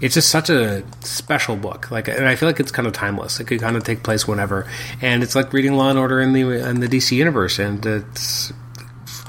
it's 0.00 0.14
just 0.14 0.30
such 0.30 0.48
a 0.48 0.82
special 1.00 1.56
book. 1.56 1.90
Like, 1.90 2.08
and 2.08 2.26
I 2.26 2.36
feel 2.36 2.48
like 2.48 2.60
it's 2.60 2.72
kind 2.72 2.88
of 2.88 2.94
timeless. 2.94 3.38
It 3.40 3.46
could 3.46 3.60
kind 3.60 3.76
of 3.76 3.84
take 3.84 4.02
place 4.02 4.26
whenever, 4.26 4.66
and 5.00 5.22
it's 5.22 5.34
like 5.34 5.52
reading 5.52 5.74
Law 5.74 5.90
and 5.90 5.98
Order 5.98 6.20
in 6.20 6.32
the 6.32 6.68
in 6.68 6.80
the 6.80 6.88
DC 6.88 7.12
universe, 7.12 7.58
and 7.58 7.84
it's 7.84 8.52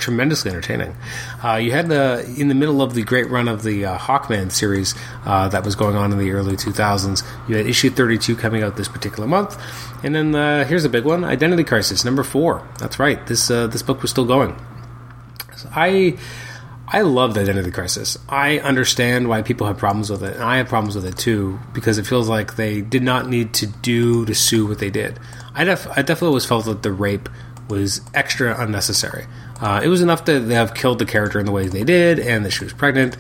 tremendously 0.02 0.52
entertaining. 0.52 0.96
Uh, 1.44 1.56
you 1.56 1.72
had 1.72 1.88
the 1.88 2.26
in 2.38 2.48
the 2.48 2.56
middle 2.56 2.82
of 2.82 2.94
the 2.94 3.04
great 3.04 3.30
run 3.30 3.48
of 3.48 3.64
the 3.64 3.86
uh, 3.86 3.98
Hawkman 3.98 4.52
series 4.52 4.96
uh, 5.26 5.48
that 5.50 5.64
was 5.64 5.76
going 5.76 5.96
on 5.96 6.12
in 6.12 6.18
the 6.18 6.32
early 6.32 6.56
2000s. 6.56 7.24
You 7.48 7.56
had 7.56 7.66
issue 7.66 7.90
32 7.90 8.36
coming 8.36 8.64
out 8.64 8.76
this 8.76 8.88
particular 8.88 9.28
month, 9.28 9.62
and 10.04 10.14
then 10.14 10.36
uh, 10.36 10.66
here's 10.66 10.84
a 10.84 10.90
big 10.90 11.06
one: 11.06 11.24
Identity 11.24 11.64
Crisis 11.64 12.04
number 12.04 12.24
four. 12.24 12.68
That's 12.80 13.00
right. 13.00 13.26
This 13.28 13.50
uh, 13.50 13.68
this 13.68 13.82
book 13.82 14.02
was 14.02 14.12
still 14.12 14.26
going. 14.26 14.60
So 15.56 15.70
I 15.74 16.18
I 16.94 17.02
love 17.04 17.36
the 17.36 17.40
Identity 17.40 17.72
Crisis. 17.72 18.18
I 18.28 18.60
understand 18.60 19.30
why 19.30 19.44
people 19.44 19.66
have 19.68 19.78
problems 19.78 20.10
with 20.10 20.24
it, 20.24 20.34
and 20.36 20.44
I 20.44 20.58
have 20.58 20.68
problems 20.68 20.96
with 20.96 21.06
it 21.06 21.18
too 21.18 21.58
because 21.74 21.98
it 21.98 22.06
feels 22.06 22.28
like 22.28 22.58
they 22.58 22.82
did 22.82 23.02
not 23.02 23.30
need 23.30 23.54
to 23.56 23.68
do 23.68 24.26
to 24.26 24.36
sue 24.36 24.68
what 24.68 24.80
they 24.80 24.90
did. 24.90 25.18
I, 25.56 25.64
def- 25.64 25.88
I 25.88 26.02
definitely 26.02 26.28
always 26.28 26.46
felt 26.46 26.66
that 26.66 26.84
the 26.84 26.92
rape 26.92 27.30
was 27.70 28.02
extra 28.14 28.60
unnecessary. 28.60 29.26
Uh, 29.62 29.80
it 29.84 29.88
was 29.88 30.02
enough 30.02 30.26
that 30.26 30.40
they 30.40 30.56
have 30.56 30.74
killed 30.74 30.98
the 30.98 31.06
character 31.06 31.40
in 31.40 31.46
the 31.46 31.52
ways 31.52 31.72
they 31.72 31.84
did, 31.84 32.20
and 32.20 32.44
that 32.44 32.52
she 32.52 32.64
was 32.64 32.74
pregnant. 32.74 33.16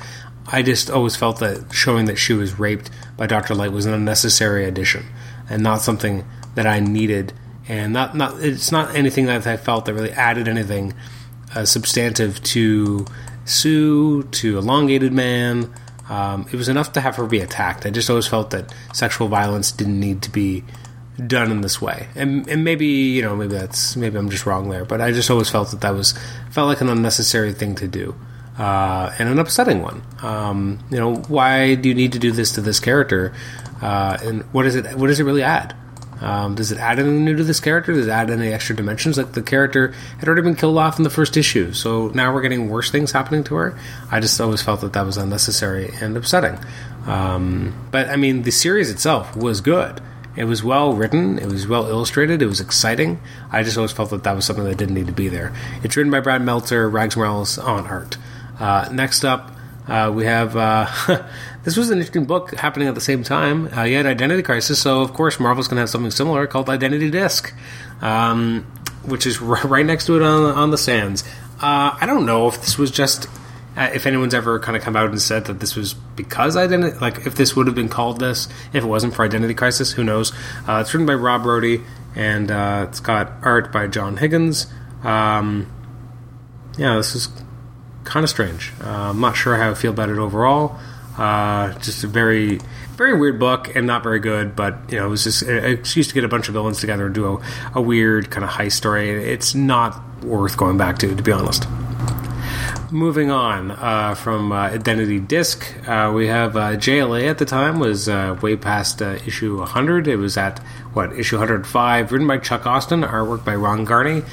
I 0.48 0.64
just 0.64 0.90
always 0.90 1.16
felt 1.16 1.40
that 1.40 1.72
showing 1.72 2.06
that 2.06 2.18
she 2.18 2.34
was 2.34 2.58
raped 2.58 2.90
by 3.16 3.28
Doctor 3.28 3.54
Light 3.54 3.72
was 3.72 3.86
an 3.86 3.94
unnecessary 3.94 4.66
addition, 4.66 5.06
and 5.50 5.62
not 5.62 5.82
something 5.82 6.26
that 6.56 6.66
I 6.66 6.80
needed. 6.80 7.34
And 7.68 7.94
not 7.94 8.16
not 8.18 8.42
it's 8.42 8.72
not 8.72 8.96
anything 8.96 9.28
that 9.28 9.46
I 9.46 9.56
felt 9.56 9.86
that 9.86 9.94
really 9.94 10.12
added 10.12 10.48
anything 10.48 10.94
uh, 11.56 11.66
substantive 11.66 12.42
to 12.44 13.06
Sue 13.46 14.24
to 14.24 14.58
Elongated 14.58 15.14
Man. 15.14 15.72
Um, 16.10 16.48
it 16.52 16.56
was 16.56 16.68
enough 16.68 16.92
to 16.94 17.02
have 17.02 17.16
her 17.18 17.26
be 17.28 17.40
attacked. 17.40 17.86
I 17.86 17.92
just 17.92 18.10
always 18.10 18.28
felt 18.28 18.50
that 18.50 18.74
sexual 18.94 19.28
violence 19.28 19.72
didn't 19.72 20.00
need 20.00 20.22
to 20.24 20.32
be 20.32 20.64
done 21.28 21.52
in 21.52 21.62
this 21.62 21.82
way. 21.82 22.08
And, 22.16 22.48
and 22.48 22.64
maybe 22.64 22.88
you 22.88 23.22
know 23.22 23.36
maybe 23.36 23.54
that's 23.54 23.96
maybe 23.96 24.18
I'm 24.18 24.30
just 24.30 24.46
wrong 24.46 24.70
there, 24.70 24.86
but 24.86 25.02
I 25.02 25.12
just 25.12 25.30
always 25.30 25.50
felt 25.50 25.72
that 25.72 25.82
that 25.82 25.94
was 25.94 26.14
felt 26.50 26.68
like 26.68 26.82
an 26.82 26.90
unnecessary 26.90 27.54
thing 27.54 27.76
to 27.76 27.88
do. 27.88 28.16
Uh, 28.58 29.16
and 29.18 29.30
an 29.30 29.40
upsetting 29.40 29.82
one. 29.82 30.04
Um, 30.22 30.80
you 30.92 30.98
know, 30.98 31.16
why 31.16 31.76
do 31.76 31.90
you 31.90 31.96
need 31.96 32.12
to 32.12 32.20
do 32.20 32.32
this 32.32 32.52
to 32.54 32.62
this 32.62 32.80
character? 32.80 33.34
Uh, 33.82 34.18
and 34.22 34.44
what 34.54 34.66
is 34.66 34.76
it? 34.76 34.94
What 34.96 35.08
does 35.08 35.20
it 35.20 35.24
really 35.24 35.42
add? 35.42 35.76
Um, 36.20 36.54
does 36.54 36.72
it 36.72 36.78
add 36.78 37.00
anything 37.00 37.26
new 37.26 37.36
to 37.36 37.44
this 37.44 37.60
character? 37.60 37.94
Does 37.94 38.06
it 38.06 38.12
add 38.12 38.30
any 38.30 38.54
extra 38.54 38.76
dimensions? 38.76 39.18
Like 39.18 39.32
the 39.32 39.42
character 39.42 39.94
had 40.20 40.28
already 40.28 40.44
been 40.44 40.56
killed 40.56 40.78
off 40.78 41.00
in 41.00 41.04
the 41.04 41.10
first 41.10 41.36
issue, 41.36 41.74
so 41.74 42.10
now 42.10 42.32
we're 42.32 42.44
getting 42.44 42.70
worse 42.70 42.92
things 42.92 43.12
happening 43.12 43.44
to 43.46 43.56
her. 43.56 43.80
I 44.12 44.20
just 44.20 44.40
always 44.40 44.62
felt 44.62 44.82
that 44.82 44.94
that 44.94 45.06
was 45.06 45.18
unnecessary 45.18 45.92
and 46.00 46.16
upsetting. 46.16 46.60
Um, 47.08 47.74
but 47.90 48.10
I 48.10 48.18
mean, 48.18 48.44
the 48.44 48.52
series 48.52 48.92
itself 48.92 49.36
was 49.36 49.62
good. 49.62 50.00
It 50.36 50.46
was 50.46 50.64
well 50.64 50.94
written. 50.94 51.38
It 51.40 51.48
was 51.48 51.68
well 51.68 51.88
illustrated. 51.88 52.42
It 52.42 52.48
was 52.48 52.62
exciting. 52.62 53.20
I 53.52 53.64
just 53.64 53.78
always 53.78 53.92
felt 53.92 54.12
that 54.12 54.24
that 54.24 54.36
was 54.36 54.46
something 54.46 54.66
that 54.66 54.78
didn't 54.78 54.96
need 54.96 55.08
to 55.08 55.14
be 55.14 55.28
there. 55.28 55.54
It's 55.84 55.98
written 55.98 56.12
by 56.12 56.22
Brad 56.22 56.42
Meltzer, 56.42 56.90
Rags 56.90 57.18
Morales 57.18 57.58
on 57.58 57.86
art. 57.88 58.18
Uh, 58.60 58.88
next 58.92 59.26
up, 59.26 59.52
uh, 59.88 60.12
we 60.14 60.26
have 60.26 60.56
uh, 60.56 60.88
this 61.64 61.76
was 61.76 61.90
an 61.90 61.98
interesting 61.98 62.26
book 62.26 62.56
happening 62.56 62.88
at 62.88 62.96
the 62.96 63.02
same 63.02 63.24
time. 63.24 63.68
Uh, 63.76 63.84
you 63.84 63.98
had 63.98 64.06
Identity 64.06 64.44
Crisis, 64.44 64.82
so 64.82 65.02
of 65.02 65.14
course 65.14 65.40
Marvel's 65.40 65.68
going 65.68 65.78
to 65.78 65.82
have 65.82 65.90
something 65.90 66.12
similar 66.12 66.48
called 66.48 66.70
Identity 66.70 67.10
Disc, 67.10 67.54
um, 68.02 68.64
which 69.04 69.26
is 69.26 69.42
r- 69.42 69.60
right 69.68 69.86
next 69.86 70.06
to 70.06 70.16
it 70.16 70.22
on, 70.22 70.44
on 70.56 70.72
the 70.72 70.78
sands. 70.78 71.24
Uh, 71.62 71.98
I 72.00 72.06
don't 72.06 72.26
know 72.26 72.48
if 72.48 72.62
this 72.62 72.78
was 72.78 72.90
just 72.90 73.28
if 73.90 74.06
anyone's 74.06 74.34
ever 74.34 74.60
kind 74.60 74.76
of 74.76 74.84
come 74.84 74.96
out 74.96 75.10
and 75.10 75.22
said 75.22 75.46
that 75.46 75.60
this 75.60 75.76
was 75.76 75.94
because 75.94 76.56
identity, 76.56 76.98
like 77.00 77.26
if 77.26 77.36
this 77.36 77.56
would 77.56 77.68
have 77.68 77.76
been 77.76 77.90
called 77.90 78.20
this 78.20 78.48
if 78.74 78.84
it 78.84 78.88
wasn't 78.88 79.14
for 79.14 79.24
Identity 79.24 79.54
Crisis, 79.54 79.92
who 79.92 80.04
knows? 80.04 80.32
Uh, 80.68 80.80
it's 80.82 80.94
written 80.94 81.06
by 81.06 81.14
Rob 81.14 81.44
Rodi 81.44 81.84
and 82.16 82.52
uh, 82.52 82.86
it's 82.90 83.00
got 83.00 83.32
art 83.42 83.72
by 83.72 83.88
John 83.88 84.18
Higgins. 84.18 84.68
Um, 85.04 85.72
yeah, 86.78 86.96
this 86.96 87.16
is 87.16 87.30
kind 88.04 88.24
of 88.24 88.30
strange. 88.30 88.74
Uh, 88.84 89.10
I'm 89.10 89.20
not 89.20 89.36
sure 89.36 89.56
how 89.56 89.72
I 89.72 89.74
feel 89.74 89.92
about 89.92 90.10
it 90.10 90.18
overall. 90.18 90.80
Uh, 91.18 91.78
just 91.80 92.04
a 92.04 92.08
very, 92.08 92.60
very 92.96 93.18
weird 93.18 93.40
book 93.40 93.76
and 93.76 93.86
not 93.86 94.04
very 94.04 94.20
good. 94.20 94.56
But 94.56 94.78
you 94.90 94.98
know, 94.98 95.08
it 95.08 95.10
was 95.10 95.24
just 95.24 95.42
an 95.44 95.66
excuse 95.66 96.08
to 96.08 96.14
get 96.14 96.24
a 96.24 96.28
bunch 96.28 96.48
of 96.48 96.54
villains 96.54 96.80
together 96.80 97.06
and 97.06 97.16
do 97.16 97.38
a, 97.38 97.42
a 97.76 97.82
weird 97.82 98.32
kind 98.32 98.44
of 98.44 98.50
heist 98.50 98.74
story. 98.74 99.10
It's 99.10 99.54
not 99.54 100.24
worth 100.24 100.58
going 100.58 100.78
back 100.78 100.98
to, 101.00 101.16
to 101.16 101.24
be 101.24 101.32
honest. 101.32 101.66
Moving 102.94 103.32
on 103.32 103.72
uh, 103.72 104.16
from 104.16 104.52
uh, 104.52 104.64
Identity 104.64 105.22
Disc, 105.22 105.66
uh, 105.88 106.12
we 106.14 106.28
have 106.28 106.58
uh, 106.58 106.72
JLA 106.72 107.30
at 107.30 107.38
the 107.38 107.46
time 107.46 107.80
was 107.80 108.10
uh, 108.10 108.38
way 108.42 108.58
past 108.58 109.02
uh, 109.02 109.18
issue 109.26 109.60
100. 109.60 110.10
It 110.10 110.18
was 110.18 110.36
at 110.36 110.60
what 110.92 111.18
issue 111.18 111.38
105, 111.38 112.12
written 112.12 112.28
by 112.28 112.38
Chuck 112.38 112.68
Austin, 112.68 113.04
artwork 113.04 113.46
by 113.46 113.56
Ron 113.56 113.86
Garney. 113.86 114.26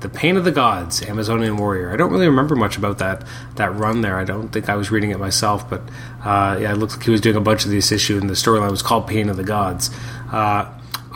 the 0.00 0.08
Pain 0.08 0.38
of 0.38 0.44
the 0.44 0.50
Gods, 0.50 1.02
Amazonian 1.02 1.58
Warrior. 1.58 1.92
I 1.92 1.96
don't 1.96 2.10
really 2.10 2.26
remember 2.26 2.56
much 2.56 2.78
about 2.78 2.96
that 3.00 3.22
that 3.56 3.74
run 3.74 4.00
there. 4.00 4.16
I 4.16 4.24
don't 4.24 4.48
think 4.48 4.70
I 4.70 4.76
was 4.76 4.90
reading 4.90 5.10
it 5.10 5.18
myself, 5.18 5.68
but 5.68 5.82
yeah, 6.24 6.72
it 6.72 6.76
looks 6.76 6.96
like 6.96 7.04
he 7.04 7.10
was 7.10 7.20
doing 7.20 7.36
a 7.36 7.40
bunch 7.42 7.66
of 7.66 7.70
this 7.70 7.92
issue, 7.92 8.16
and 8.16 8.30
the 8.30 8.34
storyline 8.34 8.70
was 8.70 8.80
called 8.80 9.06
Pain 9.06 9.28
of 9.28 9.36
the 9.36 9.44
Gods. 9.44 9.90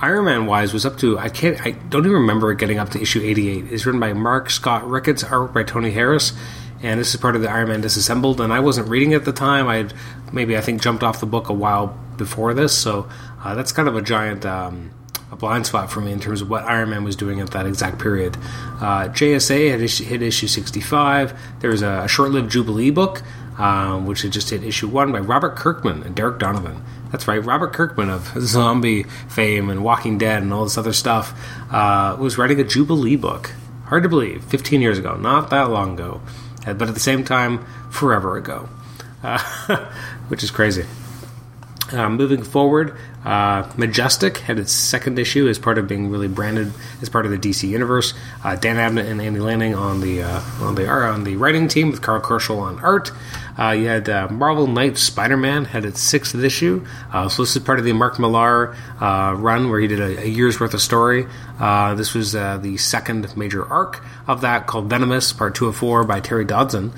Iron 0.02 0.26
Man 0.26 0.46
wise 0.46 0.72
was 0.72 0.85
up 0.85 0.98
to 0.98 1.18
I 1.18 1.28
can't 1.28 1.61
I 1.64 1.70
don't 1.70 2.04
even 2.04 2.12
remember 2.12 2.52
getting 2.54 2.78
up 2.78 2.90
to 2.90 3.00
issue 3.00 3.20
88. 3.22 3.72
It's 3.72 3.87
written 3.87 4.00
by 4.00 4.12
Mark 4.12 4.50
Scott 4.50 4.87
Ricketts, 4.87 5.24
art 5.24 5.54
by 5.54 5.62
Tony 5.62 5.90
Harris, 5.90 6.32
and 6.82 7.00
this 7.00 7.14
is 7.14 7.20
part 7.20 7.35
of 7.35 7.42
the 7.42 7.50
Iron 7.50 7.68
Man 7.68 7.80
Disassembled. 7.80 8.40
And 8.40 8.52
I 8.52 8.61
wasn't 8.61 8.88
reading 8.88 9.14
at 9.14 9.24
the 9.24 9.32
time. 9.32 9.68
I 9.68 9.88
maybe 10.32 10.56
I 10.56 10.61
think 10.61 10.82
jumped 10.82 11.02
off 11.02 11.20
the 11.20 11.26
book 11.26 11.48
a 11.48 11.54
while 11.54 11.98
before 12.16 12.52
this, 12.52 12.76
so 12.76 13.09
uh, 13.42 13.54
that's 13.54 13.72
kind 13.72 13.88
of 13.88 13.96
a 13.96 14.02
giant. 14.02 14.44
Um, 14.44 14.90
a 15.32 15.35
blind 15.35 15.66
spot 15.66 15.90
for 15.90 16.00
me 16.00 16.12
in 16.12 16.20
terms 16.20 16.40
of 16.40 16.48
what 16.48 16.62
Iron 16.64 16.90
Man 16.90 17.02
was 17.02 17.16
doing 17.16 17.40
at 17.40 17.50
that 17.50 17.66
exact 17.66 17.98
period. 17.98 18.37
Uh, 18.80 19.09
JSA 19.09 19.72
had 19.72 19.80
issue, 19.80 20.04
hit 20.04 20.22
issue 20.22 20.46
65. 20.46 21.37
There 21.59 21.70
was 21.70 21.82
a 21.82 22.06
short 22.06 22.30
lived 22.30 22.52
Jubilee 22.52 22.90
book, 22.90 23.22
um, 23.59 24.07
which 24.07 24.23
had 24.23 24.33
just 24.33 24.51
hit 24.51 24.62
issue 24.62 24.88
1 24.88 25.12
by 25.12 25.19
Robert 25.19 25.57
Kirkman 25.57 26.03
and 26.03 26.14
Derec 26.14 26.38
Donovan. 26.38 26.83
That's 27.11 27.27
right, 27.29 27.42
Robert 27.42 27.73
Kirkman 27.73 28.11
of 28.11 28.33
zombie 28.40 29.05
fame 29.29 29.71
and 29.71 29.83
Walking 29.83 30.19
Dead 30.19 30.42
and 30.42 30.53
all 30.53 30.64
this 30.64 30.79
other 30.79 30.92
stuff 30.92 31.38
uh, 31.71 32.16
was 32.19 32.38
writing 32.38 32.61
a 32.61 32.64
Jubilee 32.64 33.16
book. 33.16 33.53
Hard 33.87 34.03
to 34.03 34.09
believe, 34.09 34.45
15 34.45 34.81
years 34.81 34.99
ago, 34.99 35.16
not 35.16 35.51
that 35.51 35.71
long 35.71 35.95
ago, 35.95 36.21
uh, 36.66 36.75
but 36.75 36.88
at 36.88 36.95
the 36.95 37.01
same 37.01 37.25
time, 37.25 37.64
forever 37.90 38.37
ago, 38.37 38.69
uh, 39.23 39.38
which 40.29 40.42
is 40.42 40.51
crazy. 40.51 40.85
Uh, 41.92 42.09
moving 42.09 42.42
forward, 42.42 42.97
uh, 43.27 43.69
Majestic 43.77 44.39
had 44.39 44.57
its 44.57 44.71
second 44.71 45.19
issue 45.19 45.49
as 45.49 45.59
part 45.59 45.79
of 45.79 45.89
being 45.89 46.11
really 46.11 46.29
branded 46.29 46.73
as 47.03 47.09
part 47.09 47.27
of 47.27 47.33
the 47.33 47.39
DC 47.39 47.69
universe. 47.69 48.15
Uh, 48.45 48.55
Dan 48.55 48.77
Abnett 48.77 49.11
and 49.11 49.21
Andy 49.21 49.41
Lanning 49.41 49.75
on 49.75 50.01
the 50.01 50.23
uh, 50.23 50.41
on 50.61 50.77
the 50.77 50.89
on 50.89 51.25
the 51.25 51.35
writing 51.35 51.67
team 51.67 51.91
with 51.91 52.01
Karl 52.01 52.21
Kerschl 52.21 52.59
on 52.61 52.79
art. 52.79 53.11
Uh, 53.59 53.71
you 53.71 53.87
had 53.87 54.09
uh, 54.09 54.29
Marvel 54.29 54.67
Knights 54.67 55.01
Spider 55.03 55.37
Man 55.37 55.65
had 55.65 55.85
its 55.85 56.01
sixth 56.01 56.35
issue. 56.35 56.87
Uh, 57.12 57.29
so 57.29 57.43
this 57.43 57.57
is 57.57 57.62
part 57.62 57.79
of 57.79 57.85
the 57.85 57.93
Mark 57.95 58.19
Millar 58.19 58.77
run 59.01 59.71
where 59.71 59.81
he 59.81 59.87
did 59.89 59.99
a, 59.99 60.23
a, 60.23 60.27
year's 60.27 60.61
worth 60.61 60.75
of 60.75 60.83
story. 60.83 61.27
This 61.97 62.15
was 62.15 62.33
the 62.33 62.77
second 62.77 63.35
major 63.37 63.65
arc 63.65 64.05
of 64.29 64.43
that 64.43 64.67
called 64.67 64.91
Venomous, 64.91 65.33
part 65.33 65.55
two 65.55 65.69
of 65.69 65.77
four 65.77 66.05
by 66.05 66.21
Terry 66.21 66.45
Dodson. 66.45 66.93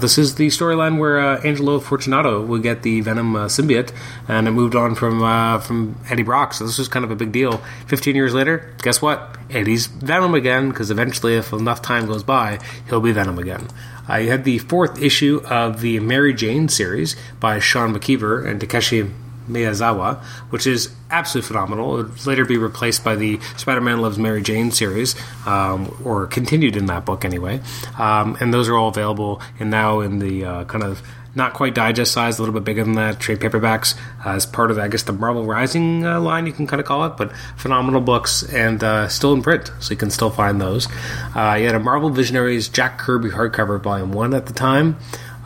this 0.00 0.18
is 0.18 0.34
the 0.34 0.48
storyline 0.48 0.98
where 0.98 1.18
Angelo 1.46 1.80
Fortunato 1.80 2.44
would 2.44 2.62
get 2.62 2.82
the 2.82 3.00
Venom 3.00 3.32
symbiote, 3.48 3.90
and 4.28 4.46
it 4.46 4.50
moved 4.50 4.76
on 4.76 4.94
from 4.94 5.20
from 5.62 5.71
Eddie 6.08 6.22
Brock. 6.22 6.54
So 6.54 6.66
this 6.66 6.78
was 6.78 6.88
kind 6.88 7.04
of 7.04 7.10
a 7.10 7.16
big 7.16 7.32
deal. 7.32 7.60
Fifteen 7.86 8.16
years 8.16 8.34
later, 8.34 8.74
guess 8.82 9.00
what? 9.00 9.36
Eddie's 9.50 9.86
Venom 9.86 10.34
again 10.34 10.70
because 10.70 10.90
eventually, 10.90 11.34
if 11.36 11.52
enough 11.52 11.82
time 11.82 12.06
goes 12.06 12.22
by, 12.22 12.58
he'll 12.88 13.00
be 13.00 13.12
Venom 13.12 13.38
again. 13.38 13.68
Uh, 14.08 14.20
had 14.20 14.44
the 14.44 14.58
fourth 14.58 15.00
issue 15.00 15.40
of 15.48 15.80
the 15.80 16.00
Mary 16.00 16.34
Jane 16.34 16.68
series 16.68 17.16
by 17.38 17.58
Sean 17.58 17.94
McKeever 17.94 18.46
and 18.46 18.60
Takeshi 18.60 19.10
Miyazawa, 19.48 20.22
which 20.50 20.66
is 20.66 20.94
absolutely 21.10 21.48
phenomenal. 21.48 21.98
It 21.98 22.08
would 22.08 22.26
later 22.26 22.44
be 22.44 22.56
replaced 22.56 23.04
by 23.04 23.16
the 23.16 23.40
Spider 23.56 23.80
Man 23.80 24.00
Loves 24.00 24.18
Mary 24.18 24.42
Jane 24.42 24.70
series, 24.70 25.14
um, 25.46 25.96
or 26.04 26.26
continued 26.26 26.76
in 26.76 26.86
that 26.86 27.04
book 27.04 27.24
anyway. 27.24 27.60
Um, 27.98 28.36
and 28.40 28.52
those 28.52 28.68
are 28.68 28.76
all 28.76 28.88
available 28.88 29.40
and 29.58 29.70
now 29.70 30.00
in 30.00 30.18
the 30.18 30.44
uh, 30.44 30.64
kind 30.64 30.84
of 30.84 31.02
not 31.34 31.54
quite 31.54 31.74
digest 31.74 32.12
size, 32.12 32.38
a 32.38 32.42
little 32.42 32.54
bit 32.54 32.64
bigger 32.64 32.84
than 32.84 32.94
that. 32.94 33.20
Trade 33.20 33.40
paperbacks 33.40 33.96
uh, 34.24 34.30
as 34.30 34.46
part 34.46 34.70
of, 34.70 34.78
I 34.78 34.88
guess, 34.88 35.02
the 35.02 35.12
Marvel 35.12 35.44
Rising 35.44 36.04
uh, 36.04 36.20
line, 36.20 36.46
you 36.46 36.52
can 36.52 36.66
kind 36.66 36.80
of 36.80 36.86
call 36.86 37.04
it, 37.06 37.16
but 37.16 37.34
phenomenal 37.56 38.00
books 38.00 38.42
and 38.52 38.82
uh, 38.84 39.08
still 39.08 39.32
in 39.32 39.42
print, 39.42 39.70
so 39.80 39.90
you 39.90 39.96
can 39.96 40.10
still 40.10 40.30
find 40.30 40.60
those. 40.60 40.88
Uh, 41.34 41.56
you 41.58 41.66
had 41.66 41.74
a 41.74 41.80
Marvel 41.80 42.10
Visionaries 42.10 42.68
Jack 42.68 42.98
Kirby 42.98 43.30
hardcover, 43.30 43.80
volume 43.80 44.12
one 44.12 44.34
at 44.34 44.46
the 44.46 44.52
time. 44.52 44.98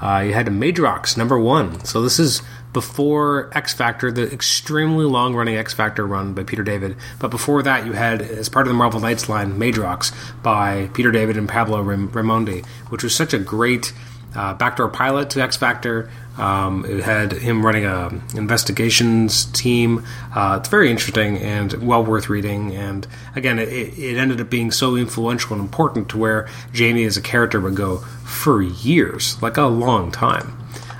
Uh, 0.03 0.18
you 0.27 0.35
had 0.35 0.46
a 0.46 0.51
Madrox 0.51 1.16
number 1.16 1.38
one, 1.38 1.83
so 1.85 2.03
this 2.03 2.18
is 2.18 2.42
before 2.75 3.51
X 3.57 3.72
Factor, 3.72 4.12
the 4.12 4.31
extremely 4.31 5.07
long 5.07 5.35
running 5.35 5.57
X 5.57 5.72
Factor 5.72 6.07
run 6.07 6.35
by 6.35 6.42
Peter 6.42 6.62
David. 6.62 6.94
But 7.18 7.31
before 7.31 7.62
that, 7.62 7.87
you 7.87 7.92
had, 7.92 8.20
as 8.20 8.51
part 8.51 8.66
of 8.66 8.68
the 8.70 8.77
Marvel 8.77 9.01
Knights 9.01 9.31
line, 9.31 9.59
Madrox 9.59 10.12
by 10.42 10.90
Peter 10.92 11.11
David 11.11 11.38
and 11.38 11.49
Pablo 11.49 11.83
Raimondi, 11.83 12.66
which 12.90 13.03
was 13.03 13.14
such 13.14 13.33
a 13.33 13.38
great 13.38 13.94
uh, 14.37 14.55
backdoor 14.55 14.88
pilot 14.88 15.31
to 15.31 15.42
X 15.42 15.57
Factor. 15.57 16.11
Um, 16.38 16.85
it 16.85 17.03
had 17.03 17.33
him 17.33 17.64
running 17.64 17.87
a 17.87 18.11
investigations 18.35 19.46
team. 19.46 20.05
Uh, 20.35 20.59
it's 20.61 20.68
very 20.68 20.90
interesting 20.90 21.38
and 21.38 21.72
well 21.87 22.05
worth 22.05 22.29
reading. 22.29 22.75
And 22.75 23.07
again, 23.35 23.59
it, 23.59 23.68
it, 23.68 24.18
ended 24.18 24.40
up 24.40 24.51
being 24.51 24.70
so 24.70 24.96
influential 24.96 25.55
and 25.55 25.62
important 25.62 26.11
to 26.11 26.18
where 26.18 26.49
Jamie 26.72 27.05
as 27.05 27.16
a 27.16 27.22
character 27.22 27.59
would 27.59 27.75
go 27.75 27.99
for 28.25 28.62
years, 28.62 29.40
like 29.40 29.57
a 29.57 29.62
long 29.62 30.12
time. 30.12 30.59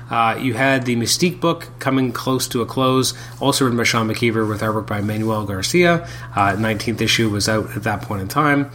Uh, 0.09 0.39
you 0.41 0.53
had 0.53 0.85
the 0.85 0.95
Mystique 0.95 1.39
book 1.39 1.67
coming 1.79 2.11
close 2.11 2.47
to 2.47 2.61
a 2.61 2.65
close, 2.65 3.13
also 3.41 3.65
written 3.65 3.77
by 3.77 3.83
Sean 3.83 4.07
McKeever 4.07 4.47
with 4.47 4.61
artwork 4.61 4.87
by 4.87 5.01
Manuel 5.01 5.45
Garcia. 5.45 6.07
Uh, 6.35 6.53
19th 6.53 7.01
issue 7.01 7.29
was 7.29 7.49
out 7.49 7.69
at 7.75 7.83
that 7.83 8.01
point 8.01 8.21
in 8.21 8.27
time. 8.27 8.71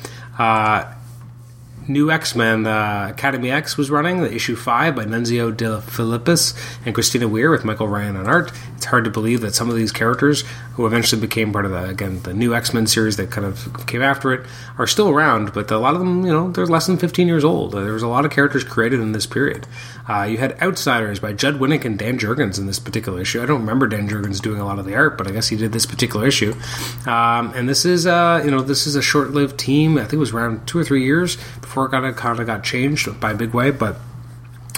Uh, 1.92 2.02
New 2.02 2.10
X 2.10 2.34
Men 2.34 2.66
uh, 2.66 3.08
Academy 3.10 3.50
X 3.50 3.76
was 3.76 3.90
running, 3.90 4.22
the 4.22 4.34
issue 4.34 4.56
5 4.56 4.96
by 4.96 5.04
Nunzio 5.04 5.54
De 5.54 5.80
Filippis 5.80 6.56
and 6.86 6.94
Christina 6.94 7.28
Weir 7.28 7.50
with 7.50 7.64
Michael 7.64 7.88
Ryan 7.88 8.16
on 8.16 8.26
art. 8.26 8.50
It's 8.76 8.86
hard 8.86 9.04
to 9.04 9.10
believe 9.10 9.42
that 9.42 9.54
some 9.54 9.68
of 9.68 9.76
these 9.76 9.92
characters, 9.92 10.42
who 10.74 10.86
eventually 10.86 11.20
became 11.20 11.52
part 11.52 11.66
of 11.66 11.70
the, 11.70 11.84
again, 11.84 12.22
the 12.22 12.32
new 12.32 12.54
X 12.54 12.72
Men 12.72 12.86
series 12.86 13.16
that 13.16 13.30
kind 13.30 13.46
of 13.46 13.86
came 13.86 14.02
after 14.02 14.32
it, 14.32 14.46
are 14.78 14.86
still 14.86 15.08
around, 15.08 15.52
but 15.52 15.70
a 15.70 15.78
lot 15.78 15.94
of 15.94 16.00
them, 16.00 16.24
you 16.24 16.32
know, 16.32 16.50
they're 16.50 16.66
less 16.66 16.86
than 16.86 16.96
15 16.96 17.28
years 17.28 17.44
old. 17.44 17.72
There 17.72 17.92
was 17.92 18.02
a 18.02 18.08
lot 18.08 18.24
of 18.24 18.30
characters 18.30 18.64
created 18.64 19.00
in 19.00 19.12
this 19.12 19.26
period. 19.26 19.66
Uh, 20.08 20.22
you 20.24 20.38
had 20.38 20.60
Outsiders 20.60 21.20
by 21.20 21.32
Judd 21.32 21.60
Winick 21.60 21.84
and 21.84 21.98
Dan 21.98 22.18
Jurgens 22.18 22.58
in 22.58 22.66
this 22.66 22.80
particular 22.80 23.20
issue. 23.20 23.40
I 23.42 23.46
don't 23.46 23.60
remember 23.60 23.86
Dan 23.86 24.08
Jurgens 24.08 24.40
doing 24.40 24.60
a 24.60 24.64
lot 24.64 24.78
of 24.78 24.84
the 24.84 24.94
art, 24.94 25.16
but 25.16 25.28
I 25.28 25.30
guess 25.30 25.48
he 25.48 25.56
did 25.56 25.72
this 25.72 25.86
particular 25.86 26.26
issue. 26.26 26.54
Um, 27.06 27.52
and 27.54 27.68
this 27.68 27.84
is, 27.84 28.06
uh, 28.06 28.42
you 28.44 28.50
know, 28.50 28.62
this 28.62 28.86
is 28.86 28.96
a 28.96 29.02
short-lived 29.02 29.58
team. 29.58 29.96
I 29.96 30.02
think 30.02 30.14
it 30.14 30.18
was 30.18 30.32
around 30.32 30.66
two 30.66 30.78
or 30.78 30.84
three 30.84 31.04
years 31.04 31.36
before 31.60 31.81
it 31.86 32.16
kind 32.16 32.40
of 32.40 32.46
got 32.46 32.64
changed 32.64 33.20
by 33.20 33.34
Big 33.34 33.54
Way, 33.54 33.70
but. 33.70 33.96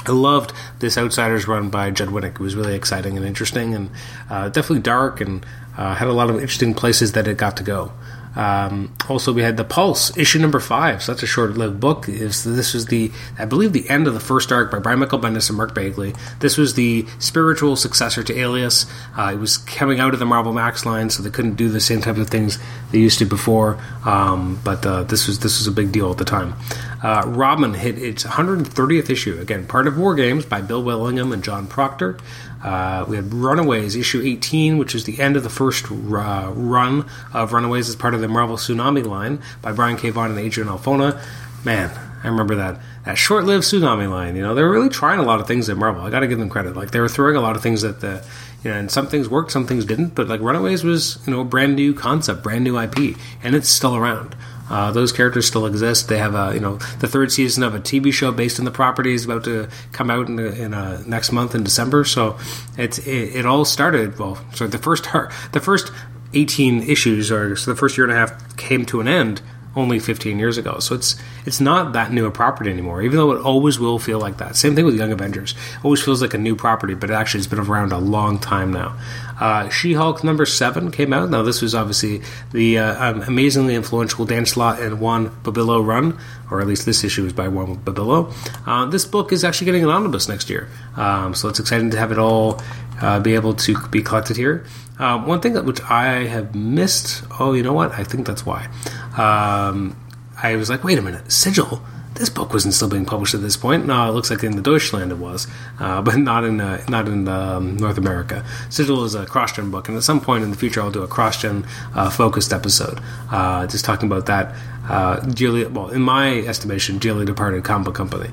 I 0.07 0.13
loved 0.13 0.53
this 0.81 0.99
Outsiders 0.99 1.49
run 1.49 1.71
by 1.71 1.91
Judd 1.91 2.09
Winick. 2.09 2.33
It 2.33 2.41
was 2.41 2.55
really 2.55 2.75
exciting 2.75 3.17
and 3.17 3.25
interesting, 3.25 3.75
and 3.75 3.89
uh, 4.29 4.51
definitely 4.51 4.81
dark, 4.81 5.23
and 5.23 5.47
uh, 5.79 5.95
had 5.95 6.09
a 6.09 6.13
lot 6.13 6.29
of 6.29 6.37
interesting 6.37 6.75
places 6.75 7.13
that 7.13 7.27
it 7.27 7.39
got 7.39 7.57
to 7.57 7.63
go. 7.63 7.91
Um, 8.37 8.95
also, 9.09 9.33
we 9.33 9.43
had 9.43 9.57
the 9.57 9.65
Pulse 9.65 10.17
issue 10.17 10.39
number 10.39 10.61
five. 10.61 11.03
So 11.03 11.13
that's 11.13 11.23
a 11.23 11.27
short-lived 11.27 11.81
book. 11.81 12.07
This 12.07 12.75
was 12.75 12.87
the, 12.87 13.13
I 13.39 13.45
believe, 13.45 13.73
the 13.73 13.89
end 13.89 14.07
of 14.07 14.15
the 14.15 14.21
first 14.21 14.51
arc 14.51 14.71
by 14.71 14.79
Brian 14.79 14.99
Michael 14.99 15.19
Bendis 15.19 15.49
and 15.49 15.57
Mark 15.57 15.75
Bagley. 15.75 16.15
This 16.41 16.57
was 16.57 16.75
the 16.75 17.07
spiritual 17.19 17.77
successor 17.77 18.23
to 18.23 18.39
Alias. 18.39 18.87
Uh, 19.17 19.33
it 19.35 19.39
was 19.39 19.59
coming 19.59 20.01
out 20.01 20.15
of 20.15 20.21
the 20.21 20.27
Marvel 20.27 20.53
Max 20.53 20.85
line, 20.85 21.11
so 21.11 21.23
they 21.23 21.31
couldn't 21.31 21.55
do 21.55 21.69
the 21.69 21.81
same 21.81 22.01
type 22.01 22.17
of 22.17 22.29
things 22.29 22.59
they 22.91 22.99
used 22.99 23.19
to 23.21 23.25
before. 23.25 23.79
Um, 24.05 24.61
but 24.65 24.85
uh, 24.85 25.05
this 25.05 25.27
was 25.27 25.39
this 25.41 25.59
was 25.59 25.67
a 25.67 25.73
big 25.73 25.93
deal 25.93 26.11
at 26.11 26.19
the 26.19 26.25
time. 26.25 26.55
Uh, 27.03 27.23
Robin 27.27 27.75
hit 27.75 27.99
its 27.99 28.25
130th 28.25 29.11
issue 29.11 29.39
again, 29.39 29.67
part 29.67 29.87
of 29.87 29.99
War 29.99 30.15
Games 30.15 30.47
by 30.47 30.63
Bill 30.63 30.83
Willingham 30.83 31.33
and 31.33 31.45
John 31.45 31.67
Proctor. 31.67 32.19
Uh, 32.65 33.05
we 33.07 33.17
had 33.17 33.33
Runaways, 33.33 33.95
issue 33.95 34.23
18, 34.23 34.79
which 34.79 34.95
is 34.95 35.05
the 35.05 35.21
end 35.21 35.37
of 35.37 35.43
the 35.43 35.51
first 35.51 35.85
uh, 35.93 36.51
run 36.55 37.07
of 37.35 37.53
Runaways 37.53 37.91
as 37.91 37.97
part 37.97 38.15
of 38.15 38.23
the 38.23 38.29
Marvel 38.29 38.57
Tsunami 38.57 39.05
line 39.05 39.41
by 39.61 39.71
Brian 39.71 39.99
K. 39.99 40.09
Vaughan 40.09 40.31
and 40.31 40.41
Adrian 40.41 40.71
Alphona. 40.71 41.23
Man, 41.63 41.91
I 42.25 42.29
remember 42.29 42.55
that 42.55 42.81
that 43.05 43.19
short-lived 43.19 43.65
Tsunami 43.65 44.11
line. 44.11 44.35
You 44.35 44.43
know, 44.43 44.55
they 44.55 44.63
were 44.63 44.71
really 44.71 44.89
trying 44.89 45.19
a 45.19 45.25
lot 45.25 45.41
of 45.41 45.47
things 45.47 45.69
at 45.69 45.77
Marvel. 45.77 46.03
I 46.03 46.11
got 46.11 46.21
to 46.21 46.27
give 46.27 46.39
them 46.39 46.49
credit. 46.49 46.75
Like 46.75 46.91
they 46.91 47.01
were 47.01 47.09
throwing 47.09 47.37
a 47.37 47.41
lot 47.41 47.55
of 47.55 47.63
things 47.63 47.85
at 47.85 48.01
the, 48.01 48.25
you 48.63 48.71
know, 48.71 48.79
and 48.79 48.91
some 48.91 49.09
things 49.09 49.29
worked, 49.29 49.53
some 49.53 49.67
things 49.67 49.85
didn't. 49.85 50.15
But 50.15 50.29
like 50.29 50.41
Runaways 50.41 50.85
was, 50.85 51.19
you 51.27 51.35
know, 51.35 51.41
a 51.41 51.45
brand 51.45 51.77
new 51.77 51.93
concept, 51.93 52.43
brand 52.43 52.65
new 52.65 52.79
IP, 52.79 53.19
and 53.43 53.55
it's 53.55 53.69
still 53.69 53.95
around. 53.95 54.35
Uh, 54.69 54.91
those 54.91 55.13
characters 55.13 55.47
still 55.47 55.67
exist. 55.67 56.09
They 56.09 56.19
have 56.19 56.35
a 56.35 56.55
you 56.55 56.61
know 56.61 56.77
the 57.01 57.09
third 57.09 57.31
season 57.33 57.63
of 57.63 57.75
a 57.75 57.81
TV 57.81 58.13
show 58.13 58.33
based 58.33 58.59
on 58.59 58.65
the 58.65 58.71
property 58.71 59.15
is 59.15 59.25
about 59.25 59.45
to 59.45 59.69
come 59.93 60.11
out 60.11 60.29
in, 60.29 60.39
in 60.39 60.75
uh, 60.75 61.03
next 61.07 61.33
month 61.33 61.55
in 61.55 61.65
December. 61.65 62.05
So 62.05 62.39
it's 62.79 62.99
it, 62.99 63.37
it 63.37 63.47
all 63.47 63.65
started 63.65 64.19
well. 64.19 64.39
So 64.55 64.67
the 64.67 64.79
first 64.79 65.05
the 65.53 65.61
first 65.61 65.93
18 66.33 66.83
issues 66.83 67.31
or 67.31 67.57
so 67.57 67.71
the 67.71 67.77
first 67.77 67.97
year 67.97 68.05
and 68.05 68.13
a 68.13 68.17
half 68.17 68.57
came 68.57 68.85
to 68.87 69.01
an 69.01 69.09
end 69.09 69.41
only 69.77 69.99
15 69.99 70.39
years 70.39 70.59
ago. 70.59 70.79
So 70.79 70.95
it's 70.95 71.17
it's 71.47 71.61
not 71.61 71.93
that 71.93 72.13
new 72.13 72.27
a 72.27 72.31
property 72.31 72.71
anymore, 72.71 73.03
even 73.03 73.17
though 73.17 73.33
it 73.33 73.41
always 73.41 73.79
will 73.79 73.99
feel 73.99 74.19
like 74.19 74.39
that. 74.39 74.57
Same 74.57 74.75
thing 74.75 74.85
with 74.85 74.97
Young 74.97 75.13
Avengers. 75.13 75.55
Always 75.83 76.03
feels 76.03 76.23
like 76.23 76.35
a 76.35 76.39
new 76.39 76.57
property, 76.57 76.95
but 76.95 77.11
it 77.11 77.15
actually 77.15 77.41
has 77.41 77.47
been 77.47 77.59
around 77.59 77.93
a 77.93 77.99
long 77.99 78.39
time 78.39 78.73
now. 78.73 78.97
Uh, 79.41 79.69
She-Hulk 79.69 80.23
number 80.23 80.47
seven 80.47 80.91
came 80.91 81.13
out. 81.13 81.29
Now 81.29 81.43
this 81.43 81.61
was 81.61 81.75
obviously 81.75 82.23
the 82.53 82.79
uh, 82.79 83.11
um, 83.11 83.23
amazingly 83.23 83.75
influential 83.75 84.25
Dan 84.25 84.47
Slott 84.47 84.81
and 84.81 85.01
Juan 85.01 85.31
Bobillo 85.43 85.85
run, 85.85 86.19
or 86.51 86.61
at 86.61 86.67
least 86.67 86.87
this 86.87 87.03
issue 87.03 87.27
is 87.27 87.33
by 87.33 87.49
Juan 87.49 87.77
Bobillo. 87.79 88.33
Uh, 88.67 88.87
this 88.87 89.05
book 89.05 89.33
is 89.33 89.45
actually 89.45 89.67
getting 89.67 89.83
an 89.85 89.91
omnibus 89.91 90.29
next 90.29 90.49
year, 90.49 90.69
um, 90.97 91.35
so 91.35 91.49
it's 91.49 91.59
exciting 91.59 91.91
to 91.91 91.99
have 91.99 92.13
it 92.13 92.19
all 92.19 92.61
uh, 93.01 93.21
be 93.21 93.35
able 93.35 93.55
to 93.55 93.77
be 93.89 94.03
collected 94.03 94.37
here. 94.37 94.65
Uh, 94.99 95.21
one 95.25 95.41
thing 95.41 95.55
that, 95.55 95.65
which 95.65 95.81
I 95.83 96.27
have 96.27 96.55
missed. 96.55 97.25
Oh, 97.41 97.53
you 97.53 97.63
know 97.63 97.73
what? 97.73 97.91
I 97.93 98.05
think 98.05 98.27
that's 98.27 98.47
why. 98.47 98.69
Um, 99.17 99.97
I 100.43 100.57
was 100.57 100.69
like, 100.69 100.85
wait 100.85 100.99
a 100.99 101.03
minute, 101.03 101.31
Sigil. 101.31 101.83
This 102.15 102.29
book 102.29 102.53
wasn't 102.53 102.75
still 102.75 102.89
being 102.89 103.07
published 103.07 103.35
at 103.35 103.41
this 103.41 103.57
point. 103.57 103.87
No, 103.87 104.09
it 104.09 104.13
looks 104.13 104.31
like 104.31 104.45
in 104.45 104.55
the 104.55 104.63
Deutschland 104.63 105.11
it 105.11 105.19
was, 105.19 105.49
uh, 105.81 106.01
but 106.07 106.17
not 106.17 106.45
in 106.45 106.61
uh, 106.61 106.85
not 106.89 107.09
in 107.09 107.27
um, 107.27 107.77
North 107.77 107.99
America. 107.99 108.45
Sigil 108.71 109.05
is 109.05 109.17
a 109.17 109.27
cross-gen 109.27 109.71
book, 109.71 109.89
and 109.89 109.97
at 109.97 110.05
some 110.05 110.21
point 110.21 110.45
in 110.45 110.51
the 110.51 110.57
future, 110.57 110.81
I'll 110.81 110.93
do 110.93 111.03
a 111.03 111.09
cross-gen 111.09 111.67
uh, 111.93 112.11
focused 112.11 112.53
episode, 112.53 113.01
uh, 113.33 113.67
just 113.67 113.85
talking 113.85 114.11
about 114.11 114.27
that. 114.27 114.55
Uh, 114.89 115.19
dearly, 115.21 115.65
well, 115.67 115.89
in 115.89 116.03
my 116.03 116.39
estimation, 116.41 116.99
dearly 116.99 117.25
departed 117.25 117.65
comic 117.65 117.95
company. 117.95 118.31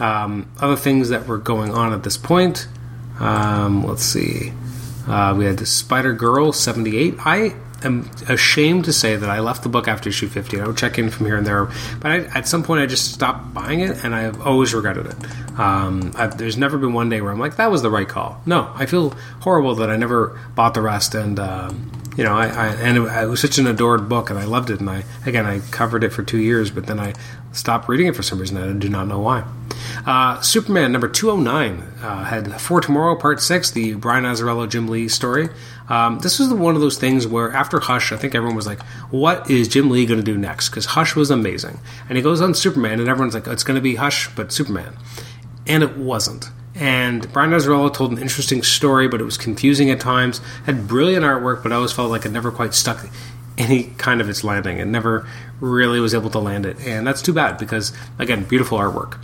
Um, 0.00 0.50
other 0.60 0.76
things 0.76 1.08
that 1.10 1.26
were 1.26 1.38
going 1.38 1.72
on 1.72 1.92
at 1.92 2.02
this 2.02 2.16
point. 2.16 2.66
Um, 3.20 3.84
let's 3.86 4.02
see. 4.02 4.52
Uh, 5.06 5.34
we 5.36 5.44
had 5.44 5.58
the 5.58 5.66
Spider 5.66 6.12
Girl 6.12 6.52
78. 6.52 7.14
I 7.20 7.54
am 7.84 8.10
ashamed 8.28 8.86
to 8.86 8.92
say 8.92 9.16
that 9.16 9.28
I 9.28 9.40
left 9.40 9.62
the 9.62 9.68
book 9.68 9.88
after 9.88 10.08
issue 10.08 10.28
50. 10.28 10.60
I 10.60 10.66
would 10.66 10.76
check 10.76 10.98
in 10.98 11.10
from 11.10 11.26
here 11.26 11.36
and 11.36 11.46
there, 11.46 11.66
but 12.00 12.10
I, 12.10 12.16
at 12.36 12.48
some 12.48 12.62
point 12.62 12.80
I 12.80 12.86
just 12.86 13.12
stopped 13.12 13.54
buying 13.54 13.80
it, 13.80 14.04
and 14.04 14.14
I 14.14 14.22
have 14.22 14.40
always 14.40 14.74
regretted 14.74 15.06
it. 15.06 15.58
Um, 15.58 16.12
there's 16.36 16.56
never 16.56 16.78
been 16.78 16.92
one 16.92 17.08
day 17.08 17.20
where 17.20 17.32
I'm 17.32 17.38
like, 17.38 17.56
that 17.56 17.70
was 17.70 17.82
the 17.82 17.90
right 17.90 18.08
call. 18.08 18.40
No, 18.46 18.72
I 18.74 18.86
feel 18.86 19.10
horrible 19.40 19.74
that 19.76 19.90
I 19.90 19.96
never 19.96 20.38
bought 20.54 20.74
the 20.74 20.82
rest, 20.82 21.14
and 21.14 21.38
um, 21.38 21.90
you 22.16 22.24
know, 22.24 22.34
I, 22.34 22.46
I 22.46 22.66
and 22.74 22.98
it, 22.98 23.00
it, 23.02 23.26
was 23.26 23.40
such 23.40 23.58
an 23.58 23.66
adored 23.66 24.08
book, 24.08 24.30
and 24.30 24.38
I 24.38 24.44
loved 24.44 24.70
it. 24.70 24.80
And 24.80 24.88
I 24.88 25.04
again, 25.26 25.46
I 25.46 25.60
covered 25.70 26.04
it 26.04 26.10
for 26.10 26.22
two 26.22 26.38
years, 26.38 26.70
but 26.70 26.86
then 26.86 27.00
I 27.00 27.14
stopped 27.54 27.88
reading 27.88 28.06
it 28.06 28.16
for 28.16 28.22
some 28.22 28.38
reason. 28.38 28.56
And 28.56 28.76
I 28.76 28.78
do 28.78 28.88
not 28.88 29.06
know 29.06 29.20
why. 29.20 29.44
Uh, 30.06 30.40
Superman 30.40 30.92
number 30.92 31.08
209 31.08 31.80
uh, 32.02 32.24
had 32.24 32.60
For 32.60 32.80
Tomorrow 32.80 33.16
Part 33.16 33.40
6, 33.40 33.70
the 33.70 33.94
Brian 33.94 34.24
Azzarello 34.24 34.68
Jim 34.68 34.88
Lee 34.88 35.08
story. 35.08 35.48
Um, 35.88 36.18
this 36.20 36.38
was 36.38 36.52
one 36.52 36.74
of 36.74 36.80
those 36.80 36.98
things 36.98 37.26
where 37.26 37.52
after 37.52 37.80
Hush, 37.80 38.12
I 38.12 38.16
think 38.16 38.34
everyone 38.34 38.56
was 38.56 38.66
like, 38.66 38.82
what 39.10 39.50
is 39.50 39.68
Jim 39.68 39.90
Lee 39.90 40.06
going 40.06 40.20
to 40.20 40.24
do 40.24 40.36
next? 40.36 40.70
Because 40.70 40.86
Hush 40.86 41.14
was 41.14 41.30
amazing. 41.30 41.78
And 42.08 42.16
he 42.16 42.22
goes 42.22 42.40
on 42.40 42.54
Superman, 42.54 43.00
and 43.00 43.08
everyone's 43.08 43.34
like, 43.34 43.46
it's 43.46 43.64
going 43.64 43.76
to 43.76 43.82
be 43.82 43.96
Hush, 43.96 44.28
but 44.34 44.52
Superman. 44.52 44.96
And 45.66 45.82
it 45.82 45.96
wasn't. 45.96 46.50
And 46.74 47.32
Brian 47.32 47.50
Azzarello 47.50 47.92
told 47.92 48.12
an 48.12 48.18
interesting 48.18 48.62
story, 48.62 49.06
but 49.06 49.20
it 49.20 49.24
was 49.24 49.38
confusing 49.38 49.90
at 49.90 50.00
times. 50.00 50.40
Had 50.66 50.88
brilliant 50.88 51.24
artwork, 51.24 51.62
but 51.62 51.70
I 51.70 51.76
always 51.76 51.92
felt 51.92 52.10
like 52.10 52.24
it 52.24 52.32
never 52.32 52.50
quite 52.50 52.74
stuck 52.74 53.06
any 53.58 53.84
kind 53.98 54.20
of 54.20 54.28
its 54.28 54.44
landing. 54.44 54.78
It 54.78 54.86
never 54.86 55.26
really 55.60 56.00
was 56.00 56.14
able 56.14 56.30
to 56.30 56.38
land 56.38 56.66
it. 56.66 56.78
And 56.80 57.06
that's 57.06 57.22
too 57.22 57.32
bad 57.32 57.58
because, 57.58 57.92
again, 58.18 58.44
beautiful 58.44 58.78
artwork. 58.78 59.18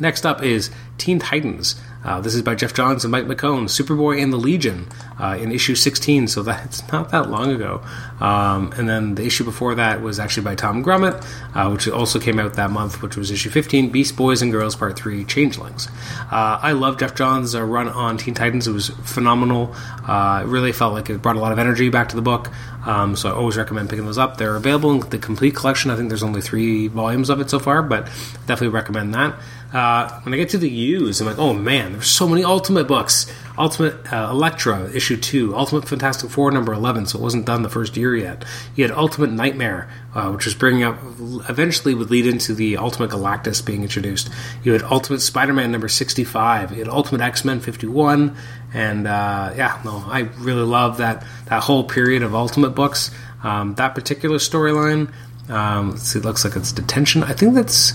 Next 0.00 0.24
up 0.24 0.42
is 0.42 0.70
Teen 0.96 1.18
Titans. 1.18 1.80
Uh, 2.04 2.20
this 2.20 2.34
is 2.34 2.42
by 2.42 2.54
Geoff 2.54 2.74
Johns 2.74 3.04
and 3.04 3.10
Mike 3.10 3.24
McKone, 3.24 3.64
Superboy 3.64 4.22
and 4.22 4.32
the 4.32 4.36
Legion 4.36 4.86
uh, 5.18 5.36
in 5.40 5.50
issue 5.50 5.74
16, 5.74 6.28
so 6.28 6.42
that's 6.42 6.86
not 6.92 7.10
that 7.10 7.28
long 7.28 7.50
ago. 7.50 7.82
Um, 8.20 8.72
and 8.76 8.88
then 8.88 9.16
the 9.16 9.24
issue 9.24 9.44
before 9.44 9.74
that 9.74 10.00
was 10.00 10.20
actually 10.20 10.44
by 10.44 10.54
Tom 10.54 10.84
Grummett, 10.84 11.24
uh, 11.54 11.70
which 11.70 11.88
also 11.88 12.20
came 12.20 12.38
out 12.38 12.54
that 12.54 12.70
month, 12.70 13.02
which 13.02 13.16
was 13.16 13.30
issue 13.30 13.50
15, 13.50 13.90
Beast 13.90 14.16
Boys 14.16 14.42
and 14.42 14.52
Girls 14.52 14.76
Part 14.76 14.96
3, 14.96 15.24
Changelings. 15.24 15.88
Uh, 16.30 16.58
I 16.62 16.72
love 16.72 16.98
Geoff 16.98 17.14
Johns' 17.14 17.56
run 17.56 17.88
on 17.88 18.16
Teen 18.16 18.34
Titans. 18.34 18.68
It 18.68 18.72
was 18.72 18.88
phenomenal. 18.88 19.74
Uh, 20.06 20.42
it 20.44 20.48
really 20.48 20.72
felt 20.72 20.94
like 20.94 21.10
it 21.10 21.20
brought 21.20 21.36
a 21.36 21.40
lot 21.40 21.52
of 21.52 21.58
energy 21.58 21.88
back 21.88 22.08
to 22.10 22.16
the 22.16 22.22
book, 22.22 22.50
um, 22.86 23.16
so 23.16 23.28
I 23.28 23.32
always 23.32 23.56
recommend 23.56 23.90
picking 23.90 24.06
those 24.06 24.18
up. 24.18 24.36
They're 24.36 24.56
available 24.56 24.92
in 24.92 25.10
the 25.10 25.18
complete 25.18 25.56
collection. 25.56 25.90
I 25.90 25.96
think 25.96 26.08
there's 26.08 26.22
only 26.22 26.40
three 26.40 26.86
volumes 26.86 27.28
of 27.28 27.40
it 27.40 27.50
so 27.50 27.58
far, 27.58 27.82
but 27.82 28.06
definitely 28.46 28.68
recommend 28.68 29.14
that. 29.14 29.38
Uh, 29.72 30.20
when 30.22 30.32
I 30.32 30.38
get 30.38 30.48
to 30.50 30.58
the 30.58 30.68
U's, 30.68 31.20
I'm 31.20 31.26
like, 31.26 31.38
oh 31.38 31.52
man, 31.52 31.92
there's 31.92 32.08
so 32.08 32.26
many 32.26 32.42
Ultimate 32.42 32.88
books. 32.88 33.30
Ultimate 33.58 34.10
uh, 34.10 34.28
Elektra, 34.30 34.90
issue 34.92 35.16
2. 35.16 35.54
Ultimate 35.54 35.86
Fantastic 35.86 36.30
Four, 36.30 36.50
number 36.52 36.72
11, 36.72 37.06
so 37.06 37.18
it 37.18 37.22
wasn't 37.22 37.44
done 37.44 37.62
the 37.62 37.68
first 37.68 37.96
year 37.96 38.16
yet. 38.16 38.44
You 38.76 38.84
had 38.84 38.96
Ultimate 38.96 39.30
Nightmare, 39.30 39.90
uh, 40.14 40.30
which 40.30 40.46
was 40.46 40.54
bringing 40.54 40.84
up, 40.84 40.98
eventually 41.50 41.94
would 41.94 42.10
lead 42.10 42.26
into 42.26 42.54
the 42.54 42.78
Ultimate 42.78 43.10
Galactus 43.10 43.64
being 43.64 43.82
introduced. 43.82 44.30
You 44.62 44.72
had 44.72 44.82
Ultimate 44.84 45.20
Spider 45.20 45.52
Man, 45.52 45.70
number 45.70 45.88
65. 45.88 46.72
You 46.72 46.78
had 46.78 46.88
Ultimate 46.88 47.20
X 47.20 47.44
Men 47.44 47.60
51. 47.60 48.36
And 48.72 49.06
uh, 49.06 49.52
yeah, 49.56 49.80
no, 49.84 50.04
I 50.06 50.20
really 50.38 50.62
love 50.62 50.98
that, 50.98 51.24
that 51.46 51.62
whole 51.62 51.84
period 51.84 52.22
of 52.22 52.34
Ultimate 52.34 52.70
books. 52.70 53.10
Um, 53.42 53.74
that 53.74 53.94
particular 53.94 54.38
storyline, 54.38 55.12
um, 55.48 55.96
see, 55.96 56.20
it 56.20 56.24
looks 56.24 56.44
like 56.44 56.56
it's 56.56 56.72
Detention. 56.72 57.22
I 57.22 57.32
think 57.32 57.54
that's 57.54 57.92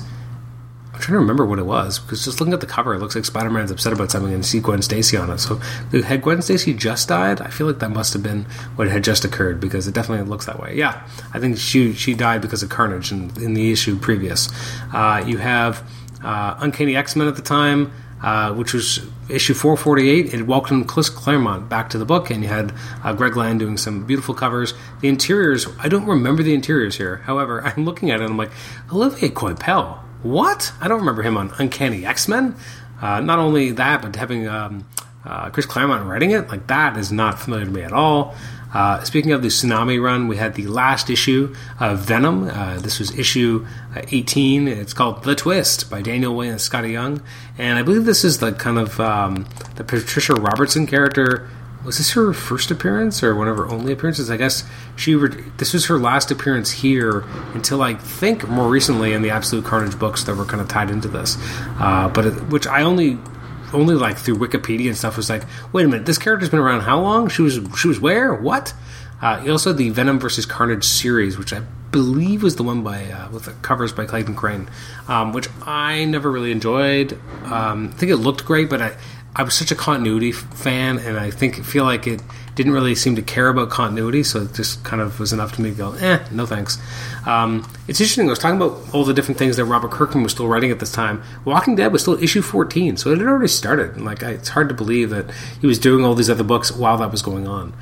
trying 1.03 1.15
to 1.15 1.19
remember 1.19 1.45
what 1.45 1.59
it 1.59 1.65
was 1.65 1.99
because 1.99 2.23
just 2.23 2.39
looking 2.39 2.53
at 2.53 2.61
the 2.61 2.65
cover, 2.65 2.93
it 2.93 2.99
looks 2.99 3.13
like 3.13 3.25
Spider 3.25 3.49
Man's 3.49 3.71
upset 3.71 3.91
about 3.91 4.09
something 4.09 4.33
and 4.33 4.45
see 4.45 4.61
Gwen 4.61 4.81
Stacy 4.81 5.17
on 5.17 5.29
it. 5.29 5.39
So 5.39 5.57
had 6.01 6.21
Gwen 6.21 6.41
Stacy 6.41 6.73
just 6.73 7.09
died? 7.09 7.41
I 7.41 7.49
feel 7.49 7.67
like 7.67 7.79
that 7.79 7.91
must 7.91 8.13
have 8.13 8.23
been 8.23 8.45
what 8.77 8.87
had 8.87 9.03
just 9.03 9.25
occurred 9.25 9.59
because 9.59 9.85
it 9.85 9.93
definitely 9.93 10.25
looks 10.25 10.45
that 10.45 10.59
way. 10.59 10.75
Yeah, 10.75 11.05
I 11.33 11.39
think 11.39 11.57
she 11.57 11.93
she 11.93 12.13
died 12.13 12.41
because 12.41 12.63
of 12.63 12.69
Carnage 12.69 13.11
in, 13.11 13.31
in 13.41 13.53
the 13.53 13.71
issue 13.71 13.99
previous. 13.99 14.47
Uh, 14.93 15.23
you 15.27 15.37
have 15.39 15.87
uh, 16.23 16.55
Uncanny 16.59 16.95
X 16.95 17.15
Men 17.15 17.27
at 17.27 17.35
the 17.35 17.41
time. 17.41 17.91
Uh, 18.23 18.53
which 18.53 18.73
was 18.73 19.05
issue 19.27 19.53
448. 19.53 20.33
It 20.33 20.43
welcomed 20.43 20.87
Chris 20.87 21.09
Claremont 21.09 21.67
back 21.67 21.89
to 21.89 21.97
the 21.97 22.05
book, 22.05 22.29
and 22.29 22.41
you 22.41 22.47
had 22.47 22.73
uh, 23.03 23.11
Greg 23.11 23.35
Land 23.35 23.59
doing 23.59 23.75
some 23.75 24.05
beautiful 24.05 24.33
covers. 24.33 24.73
The 25.01 25.09
interiors, 25.09 25.67
I 25.77 25.89
don't 25.89 26.05
remember 26.05 26.41
the 26.41 26.53
interiors 26.53 26.95
here. 26.95 27.17
However, 27.17 27.61
I'm 27.65 27.83
looking 27.83 28.11
at 28.11 28.21
it 28.21 28.23
and 28.23 28.31
I'm 28.31 28.37
like, 28.37 28.51
Olivier 28.93 29.27
Coipel, 29.27 29.99
what? 30.23 30.73
I 30.81 30.87
don't 30.87 30.99
remember 30.99 31.21
him 31.21 31.37
on 31.37 31.53
Uncanny 31.59 32.05
X 32.05 32.27
Men. 32.27 32.55
Uh, 33.01 33.19
not 33.19 33.39
only 33.39 33.71
that, 33.71 34.01
but 34.01 34.15
having 34.15 34.47
um, 34.47 34.85
uh, 35.25 35.49
Chris 35.49 35.65
Claremont 35.65 36.07
writing 36.07 36.31
it, 36.31 36.47
like 36.49 36.67
that 36.67 36.97
is 36.97 37.11
not 37.11 37.39
familiar 37.39 37.65
to 37.65 37.71
me 37.71 37.81
at 37.81 37.91
all. 37.93 38.35
Uh, 38.73 39.03
speaking 39.03 39.31
of 39.31 39.43
the 39.43 39.49
Tsunami 39.49 40.01
run, 40.01 40.27
we 40.27 40.37
had 40.37 40.55
the 40.55 40.65
last 40.65 41.09
issue 41.09 41.53
of 41.79 41.99
Venom. 41.99 42.49
Uh, 42.49 42.79
this 42.79 42.97
was 42.97 43.15
issue 43.17 43.67
uh, 43.95 44.01
18. 44.07 44.67
It's 44.67 44.93
called 44.93 45.23
The 45.23 45.35
Twist 45.35 45.91
by 45.91 46.01
Daniel 46.01 46.35
Way 46.35 46.47
and 46.47 46.57
Skottie 46.57 46.91
Young. 46.91 47.21
And 47.57 47.77
I 47.77 47.83
believe 47.83 48.05
this 48.05 48.23
is 48.23 48.39
the 48.39 48.51
kind 48.51 48.79
of 48.79 48.99
um, 48.99 49.45
the 49.75 49.83
Patricia 49.83 50.33
Robertson 50.33 50.87
character 50.87 51.47
was 51.83 51.97
this 51.97 52.11
her 52.11 52.33
first 52.33 52.71
appearance 52.71 53.21
or 53.23 53.35
one 53.35 53.47
of 53.47 53.57
her 53.57 53.67
only 53.67 53.91
appearances? 53.91 54.29
I 54.29 54.37
guess 54.37 54.63
she 54.95 55.15
re- 55.15 55.43
this 55.57 55.73
was 55.73 55.87
her 55.87 55.97
last 55.97 56.31
appearance 56.31 56.71
here 56.71 57.25
until 57.53 57.81
I 57.81 57.95
think 57.95 58.47
more 58.47 58.69
recently 58.69 59.13
in 59.13 59.21
the 59.21 59.31
Absolute 59.31 59.65
Carnage 59.65 59.97
books 59.99 60.23
that 60.23 60.35
were 60.35 60.45
kind 60.45 60.61
of 60.61 60.67
tied 60.67 60.89
into 60.89 61.07
this. 61.07 61.37
Uh, 61.79 62.09
but 62.13 62.25
it, 62.25 62.33
which 62.49 62.67
I 62.67 62.83
only 62.83 63.17
only 63.73 63.95
like 63.95 64.17
through 64.17 64.35
Wikipedia 64.37 64.87
and 64.87 64.97
stuff 64.97 65.17
was 65.17 65.29
like, 65.29 65.43
wait 65.73 65.83
a 65.85 65.87
minute, 65.87 66.05
this 66.05 66.17
character's 66.17 66.49
been 66.49 66.59
around 66.59 66.81
how 66.81 66.99
long? 66.99 67.27
She 67.27 67.41
was 67.41 67.59
she 67.77 67.87
was 67.87 67.99
where? 67.99 68.33
What? 68.33 68.73
Uh, 69.21 69.43
also 69.49 69.71
the 69.71 69.89
Venom 69.89 70.19
versus 70.19 70.45
Carnage 70.45 70.83
series, 70.83 71.37
which 71.37 71.53
I 71.53 71.61
believe 71.91 72.43
was 72.43 72.55
the 72.55 72.63
one 72.63 72.83
by 72.83 73.05
uh, 73.05 73.29
with 73.29 73.45
the 73.45 73.51
covers 73.61 73.93
by 73.93 74.05
Clayton 74.05 74.35
Crain, 74.35 74.69
um, 75.07 75.31
which 75.31 75.47
I 75.65 76.05
never 76.05 76.31
really 76.31 76.51
enjoyed. 76.51 77.13
Um, 77.45 77.91
I 77.93 77.97
think 77.97 78.11
it 78.11 78.17
looked 78.17 78.45
great, 78.45 78.69
but 78.69 78.81
I 78.81 78.97
I 79.35 79.43
was 79.43 79.55
such 79.55 79.71
a 79.71 79.75
continuity 79.75 80.31
fan, 80.31 80.99
and 80.99 81.17
I 81.17 81.31
think 81.31 81.63
feel 81.63 81.85
like 81.85 82.05
it 82.05 82.21
didn't 82.55 82.73
really 82.73 82.93
seem 82.93 83.15
to 83.15 83.21
care 83.21 83.47
about 83.47 83.69
continuity, 83.71 84.21
so 84.21 84.43
it 84.43 84.53
just 84.53 84.83
kind 84.83 85.01
of 85.01 85.19
was 85.19 85.33
enough 85.33 85.55
to 85.55 85.61
me 85.61 85.71
to 85.71 85.75
go, 85.75 85.93
eh, 85.93 86.23
no 86.31 86.45
thanks. 86.45 86.77
Um, 87.25 87.67
it's 87.87 87.99
interesting. 87.99 88.27
I 88.27 88.29
was 88.29 88.39
talking 88.39 88.57
about 88.57 88.93
all 88.93 89.03
the 89.03 89.13
different 89.13 89.39
things 89.39 89.57
that 89.57 89.65
Robert 89.65 89.89
Kirkman 89.89 90.23
was 90.23 90.33
still 90.33 90.47
writing 90.47 90.69
at 90.69 90.79
this 90.79 90.91
time. 90.91 91.23
Walking 91.45 91.75
Dead 91.75 91.91
was 91.91 92.03
still 92.03 92.21
issue 92.21 92.43
14, 92.43 92.97
so 92.97 93.11
it 93.11 93.17
had 93.17 93.27
already 93.27 93.47
started. 93.47 93.95
And 93.95 94.05
like, 94.05 94.21
I, 94.21 94.31
it's 94.31 94.49
hard 94.49 94.69
to 94.69 94.75
believe 94.75 95.09
that 95.09 95.31
he 95.59 95.65
was 95.65 95.79
doing 95.79 96.05
all 96.05 96.13
these 96.13 96.29
other 96.29 96.43
books 96.43 96.71
while 96.71 96.97
that 96.97 97.11
was 97.11 97.23
going 97.23 97.47
on. 97.47 97.73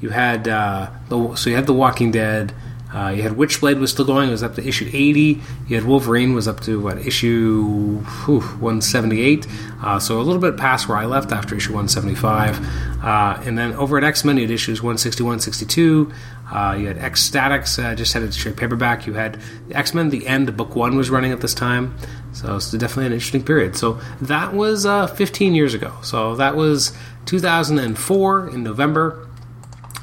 You 0.00 0.10
had 0.10 0.46
uh, 0.46 0.90
the, 1.08 1.34
so 1.34 1.50
you 1.50 1.56
had 1.56 1.66
The 1.66 1.74
Walking 1.74 2.10
Dead. 2.12 2.54
Uh, 2.92 3.08
you 3.08 3.22
had 3.22 3.32
Witchblade 3.32 3.78
was 3.78 3.90
still 3.90 4.04
going; 4.04 4.28
it 4.28 4.32
was 4.32 4.42
up 4.42 4.54
to 4.56 4.66
issue 4.66 4.88
80. 4.92 5.40
You 5.68 5.76
had 5.76 5.84
Wolverine 5.84 6.34
was 6.34 6.48
up 6.48 6.60
to 6.60 6.80
what 6.80 6.98
issue 6.98 7.98
whew, 8.24 8.40
178. 8.40 9.46
Uh, 9.82 9.98
so 9.98 10.20
a 10.20 10.22
little 10.22 10.40
bit 10.40 10.56
past 10.56 10.88
where 10.88 10.98
I 10.98 11.06
left 11.06 11.32
after 11.32 11.54
issue 11.54 11.72
175. 11.72 13.04
Uh, 13.04 13.40
and 13.44 13.56
then 13.56 13.72
over 13.74 13.96
at 13.96 14.04
X 14.04 14.24
Men, 14.24 14.36
you 14.36 14.42
had 14.42 14.50
issues 14.50 14.82
161, 14.82 15.40
62. 15.40 16.12
Uh, 16.52 16.76
you 16.78 16.88
had 16.88 16.98
X 16.98 17.30
Statix, 17.30 17.82
uh, 17.82 17.94
just 17.94 18.12
had 18.12 18.24
a 18.24 18.32
straight 18.32 18.56
paperback. 18.56 19.06
You 19.06 19.12
had 19.12 19.40
X 19.70 19.94
Men: 19.94 20.10
The 20.10 20.26
End, 20.26 20.56
book 20.56 20.74
one 20.74 20.96
was 20.96 21.10
running 21.10 21.30
at 21.30 21.40
this 21.40 21.54
time, 21.54 21.96
so 22.32 22.56
it's 22.56 22.72
definitely 22.72 23.06
an 23.06 23.12
interesting 23.12 23.44
period. 23.44 23.76
So 23.76 24.00
that 24.20 24.52
was 24.52 24.84
uh, 24.84 25.06
15 25.06 25.54
years 25.54 25.74
ago. 25.74 25.94
So 26.02 26.34
that 26.36 26.56
was 26.56 26.92
2004 27.26 28.48
in 28.48 28.64
November. 28.64 29.28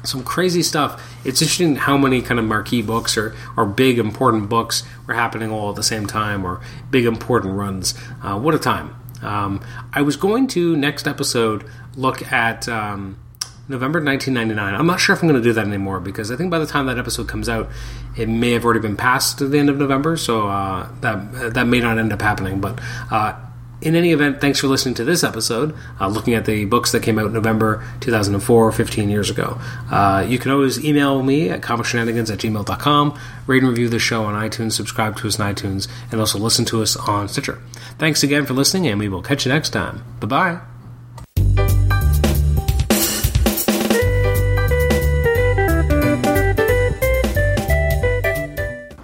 Some 0.08 0.24
crazy 0.24 0.62
stuff. 0.62 1.02
It's 1.24 1.42
interesting 1.42 1.76
how 1.76 1.96
many 1.98 2.22
kind 2.22 2.40
of 2.40 2.46
marquee 2.46 2.82
books 2.82 3.16
or, 3.16 3.34
or 3.56 3.66
big 3.66 3.98
important 3.98 4.48
books 4.48 4.82
were 5.06 5.14
happening 5.14 5.50
all 5.50 5.70
at 5.70 5.76
the 5.76 5.82
same 5.82 6.06
time, 6.06 6.44
or 6.44 6.60
big 6.90 7.04
important 7.04 7.54
runs. 7.54 7.94
Uh, 8.22 8.38
what 8.38 8.54
a 8.54 8.58
time! 8.58 8.96
Um, 9.22 9.60
I 9.92 10.02
was 10.02 10.16
going 10.16 10.46
to 10.48 10.76
next 10.76 11.06
episode 11.06 11.64
look 11.96 12.32
at. 12.32 12.68
Um, 12.68 13.18
November 13.70 14.02
1999. 14.02 14.80
I'm 14.80 14.86
not 14.86 14.98
sure 14.98 15.14
if 15.14 15.22
I'm 15.22 15.28
going 15.28 15.42
to 15.42 15.46
do 15.46 15.52
that 15.52 15.66
anymore 15.66 16.00
because 16.00 16.30
I 16.30 16.36
think 16.36 16.50
by 16.50 16.58
the 16.58 16.64
time 16.64 16.86
that 16.86 16.96
episode 16.96 17.28
comes 17.28 17.50
out, 17.50 17.68
it 18.16 18.26
may 18.26 18.52
have 18.52 18.64
already 18.64 18.80
been 18.80 18.96
past 18.96 19.38
the 19.38 19.58
end 19.58 19.68
of 19.68 19.76
November, 19.76 20.16
so 20.16 20.48
uh, 20.48 20.88
that 21.02 21.52
that 21.52 21.66
may 21.66 21.80
not 21.80 21.98
end 21.98 22.10
up 22.10 22.22
happening. 22.22 22.62
But 22.62 22.80
uh, 23.10 23.38
in 23.80 23.94
any 23.94 24.12
event, 24.12 24.40
thanks 24.40 24.58
for 24.58 24.66
listening 24.66 24.94
to 24.96 25.04
this 25.04 25.22
episode, 25.22 25.74
uh, 26.00 26.08
looking 26.08 26.34
at 26.34 26.46
the 26.46 26.64
books 26.64 26.92
that 26.92 27.02
came 27.02 27.18
out 27.18 27.26
in 27.26 27.32
November 27.32 27.84
2004, 28.00 28.72
15 28.72 29.10
years 29.10 29.30
ago. 29.30 29.60
Uh, 29.90 30.24
you 30.28 30.38
can 30.38 30.50
always 30.50 30.84
email 30.84 31.22
me 31.22 31.48
at 31.48 31.60
comicshenanigans 31.60 32.32
at 32.32 32.38
gmail.com, 32.38 33.18
rate 33.46 33.62
and 33.62 33.70
review 33.70 33.88
the 33.88 33.98
show 33.98 34.24
on 34.24 34.34
iTunes, 34.34 34.72
subscribe 34.72 35.16
to 35.16 35.28
us 35.28 35.38
on 35.38 35.54
iTunes, 35.54 35.88
and 36.10 36.20
also 36.20 36.38
listen 36.38 36.64
to 36.64 36.82
us 36.82 36.96
on 36.96 37.28
Stitcher. 37.28 37.60
Thanks 37.98 38.22
again 38.22 38.46
for 38.46 38.54
listening, 38.54 38.88
and 38.88 38.98
we 38.98 39.08
will 39.08 39.22
catch 39.22 39.46
you 39.46 39.52
next 39.52 39.70
time. 39.70 40.04
Bye 40.20 40.26
bye. 40.26 40.77